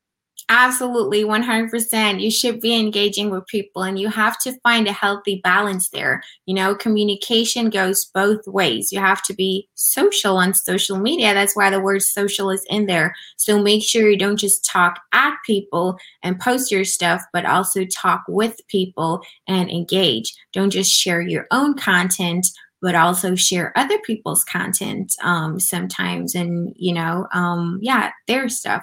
Absolutely, 0.51 1.25
100%. 1.25 2.21
You 2.21 2.31
should 2.31 2.61
be 2.61 2.77
engaging 2.79 3.31
with 3.31 3.47
people 3.47 3.83
and 3.83 3.99
you 3.99 4.09
have 4.09 4.39
to 4.41 4.53
find 4.61 4.87
a 4.87 4.93
healthy 4.93 5.41
balance 5.43 5.89
there. 5.89 6.23
You 6.45 6.55
know, 6.55 6.75
communication 6.75 7.71
goes 7.71 8.05
both 8.05 8.47
ways. 8.47 8.93
You 8.93 9.01
have 9.01 9.23
to 9.23 9.33
be 9.35 9.69
social 9.75 10.37
on 10.37 10.53
social 10.53 10.99
media. 10.99 11.33
That's 11.33 11.57
why 11.57 11.71
the 11.71 11.81
word 11.81 12.03
social 12.03 12.51
is 12.51 12.65
in 12.69 12.85
there. 12.87 13.15
So 13.37 13.59
make 13.63 13.83
sure 13.83 14.11
you 14.11 14.19
don't 14.19 14.37
just 14.39 14.67
talk 14.67 15.01
at 15.15 15.35
people 15.47 15.97
and 16.23 16.39
post 16.39 16.71
your 16.71 16.85
stuff, 16.85 17.23
but 17.33 17.47
also 17.47 17.87
talk 17.87 18.23
with 18.29 18.61
people 18.69 19.23
and 19.49 19.71
engage. 19.71 20.35
Don't 20.53 20.71
just 20.71 20.93
share 20.93 21.23
your 21.23 21.47
own 21.53 21.75
content 21.75 22.49
but 22.83 22.95
also 22.95 23.35
share 23.35 23.73
other 23.79 23.99
people's 24.01 24.45
content 24.45 25.15
um, 25.23 25.59
sometimes 25.59 26.35
and 26.35 26.75
you 26.77 26.93
know 26.93 27.27
um, 27.33 27.79
yeah 27.81 28.11
their 28.29 28.47
stuff 28.47 28.83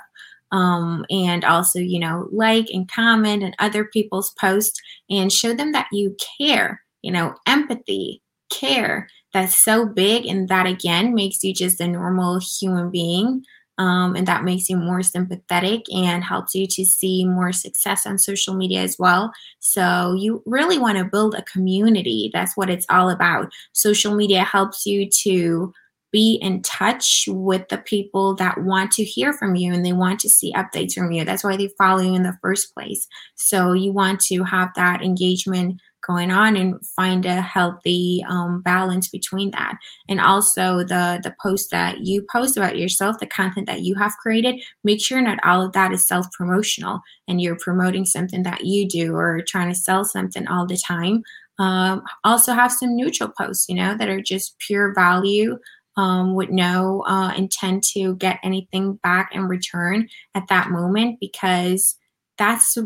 um, 0.51 1.05
and 1.09 1.43
also, 1.45 1.79
you 1.79 1.99
know, 1.99 2.27
like 2.31 2.67
and 2.71 2.89
comment 2.91 3.43
and 3.43 3.55
other 3.59 3.85
people's 3.85 4.33
posts 4.39 4.79
and 5.09 5.31
show 5.31 5.53
them 5.53 5.71
that 5.71 5.87
you 5.91 6.15
care, 6.37 6.81
you 7.01 7.11
know, 7.11 7.33
empathy, 7.47 8.21
care. 8.51 9.07
That's 9.33 9.57
so 9.57 9.85
big. 9.85 10.25
And 10.25 10.49
that 10.49 10.65
again 10.65 11.13
makes 11.15 11.43
you 11.43 11.53
just 11.53 11.79
a 11.79 11.87
normal 11.87 12.39
human 12.39 12.91
being. 12.91 13.43
Um, 13.77 14.15
and 14.15 14.27
that 14.27 14.43
makes 14.43 14.69
you 14.69 14.77
more 14.77 15.01
sympathetic 15.01 15.81
and 15.91 16.23
helps 16.23 16.53
you 16.53 16.67
to 16.67 16.85
see 16.85 17.25
more 17.25 17.51
success 17.51 18.05
on 18.05 18.19
social 18.19 18.53
media 18.53 18.81
as 18.81 18.97
well. 18.99 19.31
So, 19.59 20.13
you 20.13 20.43
really 20.45 20.77
want 20.77 20.97
to 20.99 21.05
build 21.05 21.33
a 21.33 21.41
community. 21.43 22.29
That's 22.31 22.55
what 22.55 22.69
it's 22.69 22.85
all 22.89 23.09
about. 23.09 23.51
Social 23.73 24.13
media 24.13 24.43
helps 24.43 24.85
you 24.85 25.09
to 25.23 25.73
be 26.12 26.38
in 26.41 26.62
touch 26.62 27.26
with 27.28 27.67
the 27.69 27.78
people 27.78 28.36
that 28.36 28.62
want 28.62 28.91
to 28.91 29.04
hear 29.04 29.34
from 29.34 29.56
you 29.56 29.74
and 29.74 29.86
they 29.86 29.93
want 29.93 30.19
to 30.19 30.30
see 30.30 30.54
updates 30.54 30.93
from 30.93 31.12
you. 31.12 31.24
That's 31.24 31.43
why 31.43 31.56
they 31.58 31.69
follow 31.78 32.02
you 32.02 32.15
in 32.15 32.24
the 32.24 32.38
first 32.41 32.74
place. 32.74 33.08
So 33.36 33.74
you 33.74 33.91
want 33.91 34.19
to 34.21 34.43
have 34.43 34.69
that 34.76 35.02
engagement 35.02 35.80
going 36.06 36.32
on 36.32 36.58
and 36.58 36.84
find 36.86 37.26
a 37.26 37.41
healthy 37.41 38.26
um, 38.28 38.62
balance 38.62 39.08
between 39.08 39.52
that 39.52 39.78
and 40.10 40.19
also 40.19 40.80
the 40.80 41.19
the 41.24 41.34
post 41.41 41.69
that 41.71 42.02
you 42.02 42.26
post 42.32 42.58
about 42.58 42.78
yourself 42.78 43.19
the 43.19 43.28
content 43.28 43.67
that 43.67 43.82
you 43.82 43.95
have 43.95 44.12
created 44.17 44.62
make 44.84 45.00
sure 45.00 45.21
not 45.21 45.39
all 45.43 45.63
of 45.63 45.74
that 45.74 45.91
is 45.91 46.08
self 46.08 46.26
promotional 46.32 47.02
and 47.28 47.41
you're 47.41 47.58
promoting 47.58 48.06
something 48.06 48.43
that 48.43 48.65
you 48.65 48.88
do 48.88 49.15
or 49.15 49.41
trying 49.41 49.69
to 49.69 49.76
sell 49.76 50.04
something 50.04 50.47
all 50.47 50.65
the 50.65 50.78
time 50.78 51.24
um, 51.60 52.02
also 52.24 52.54
have 52.54 52.71
some 52.71 52.95
neutral 52.95 53.30
posts 53.30 53.69
you 53.69 53.76
know 53.76 53.95
that 53.95 54.10
are 54.10 54.21
just 54.21 54.58
pure 54.60 54.93
value 54.93 55.58
um, 55.97 56.36
with 56.36 56.49
no 56.49 57.04
uh, 57.08 57.34
intent 57.36 57.84
to 57.93 58.15
get 58.15 58.39
anything 58.43 58.93
back 59.04 59.30
in 59.34 59.47
return 59.47 60.08
at 60.36 60.47
that 60.47 60.69
moment 60.69 61.19
because 61.19 61.97
that's 62.38 62.77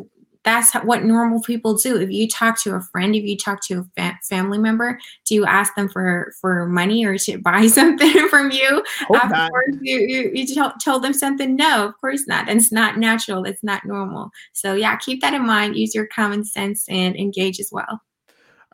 that's 0.46 0.74
what 0.76 1.04
normal 1.04 1.42
people 1.42 1.74
do. 1.74 2.00
If 2.00 2.12
you 2.12 2.28
talk 2.28 2.62
to 2.62 2.76
a 2.76 2.82
friend, 2.82 3.16
if 3.16 3.24
you 3.24 3.36
talk 3.36 3.62
to 3.66 3.80
a 3.80 3.84
fa- 3.98 4.20
family 4.30 4.60
member, 4.60 5.00
do 5.26 5.34
you 5.34 5.44
ask 5.44 5.74
them 5.76 5.90
for 5.90 6.34
for 6.40 6.68
money 6.68 7.04
or 7.04 7.18
to 7.18 7.38
buy 7.44 7.68
something 7.68 8.30
from 8.30 8.52
you? 8.52 8.84
Of 9.10 9.32
course, 9.32 9.76
you 9.82 10.00
you, 10.00 10.32
you 10.34 10.54
tell, 10.54 10.74
told 10.84 11.04
them 11.04 11.14
something. 11.14 11.56
No, 11.56 11.88
of 11.88 12.00
course 12.00 12.28
not. 12.28 12.48
It's 12.48 12.72
not 12.72 13.00
natural. 13.00 13.44
it's 13.44 13.64
not 13.64 13.86
normal. 13.86 14.30
So 14.54 14.76
yeah, 14.76 14.96
keep 14.98 15.22
that 15.22 15.34
in 15.34 15.46
mind. 15.46 15.76
Use 15.76 15.96
your 15.96 16.08
common 16.08 16.46
sense 16.46 16.86
and 16.88 17.16
engage 17.16 17.60
as 17.60 17.70
well. 17.72 18.00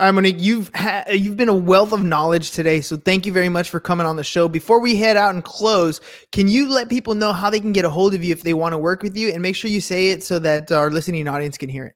All 0.02 0.08
right, 0.08 0.14
Monique, 0.14 0.38
you've 0.40 0.72
ha- 0.74 1.04
you've 1.12 1.38
been 1.38 1.48
a 1.48 1.54
wealth 1.54 1.94
of 1.94 2.04
knowledge 2.04 2.50
today, 2.50 2.82
so 2.82 2.98
thank 2.98 3.28
you 3.28 3.32
very 3.32 3.50
much 3.50 3.70
for 3.70 3.80
coming 3.80 4.08
on 4.08 4.16
the 4.16 4.24
show. 4.24 4.50
Before 4.50 4.80
we 4.80 4.96
head 4.96 5.16
out 5.16 5.36
and 5.36 5.44
close, 5.44 6.02
can 6.32 6.48
you 6.48 6.68
let 6.68 6.90
people 6.90 7.14
know 7.14 7.32
how 7.32 7.52
they 7.52 7.60
can 7.60 7.72
get 7.72 7.86
a 7.86 7.90
hold 7.92 8.16
of 8.16 8.24
you 8.24 8.32
if 8.32 8.42
they 8.42 8.56
want 8.56 8.74
to 8.74 8.80
work 8.80 9.04
with 9.04 9.16
you, 9.16 9.32
and 9.32 9.44
make 9.44 9.56
sure 9.56 9.70
you 9.70 9.80
say 9.80 10.10
it 10.10 10.24
so 10.24 10.40
that 10.40 10.72
our 10.72 10.90
listening 10.90 11.28
audience 11.28 11.56
can 11.56 11.70
hear 11.70 11.86
it. 11.86 11.94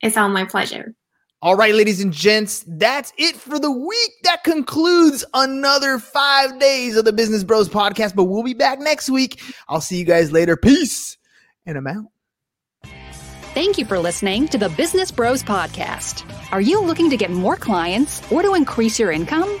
It's 0.00 0.16
all 0.16 0.28
my 0.28 0.46
pleasure. 0.46 0.96
All 1.42 1.56
right, 1.56 1.74
ladies 1.74 2.00
and 2.00 2.12
gents, 2.12 2.64
that's 2.68 3.12
it 3.18 3.34
for 3.34 3.58
the 3.58 3.68
week. 3.68 4.10
That 4.22 4.44
concludes 4.44 5.24
another 5.34 5.98
five 5.98 6.60
days 6.60 6.96
of 6.96 7.04
the 7.04 7.12
Business 7.12 7.42
Bros 7.42 7.68
podcast, 7.68 8.14
but 8.14 8.24
we'll 8.26 8.44
be 8.44 8.54
back 8.54 8.78
next 8.78 9.10
week. 9.10 9.42
I'll 9.68 9.80
see 9.80 9.98
you 9.98 10.04
guys 10.04 10.30
later. 10.30 10.56
Peace. 10.56 11.18
And 11.66 11.76
I'm 11.76 11.88
out. 11.88 12.04
Thank 13.54 13.76
you 13.76 13.84
for 13.84 13.98
listening 13.98 14.46
to 14.48 14.56
the 14.56 14.68
Business 14.68 15.10
Bros 15.10 15.42
podcast. 15.42 16.24
Are 16.52 16.60
you 16.60 16.80
looking 16.80 17.10
to 17.10 17.16
get 17.16 17.32
more 17.32 17.56
clients 17.56 18.22
or 18.30 18.42
to 18.42 18.54
increase 18.54 19.00
your 19.00 19.10
income? 19.10 19.60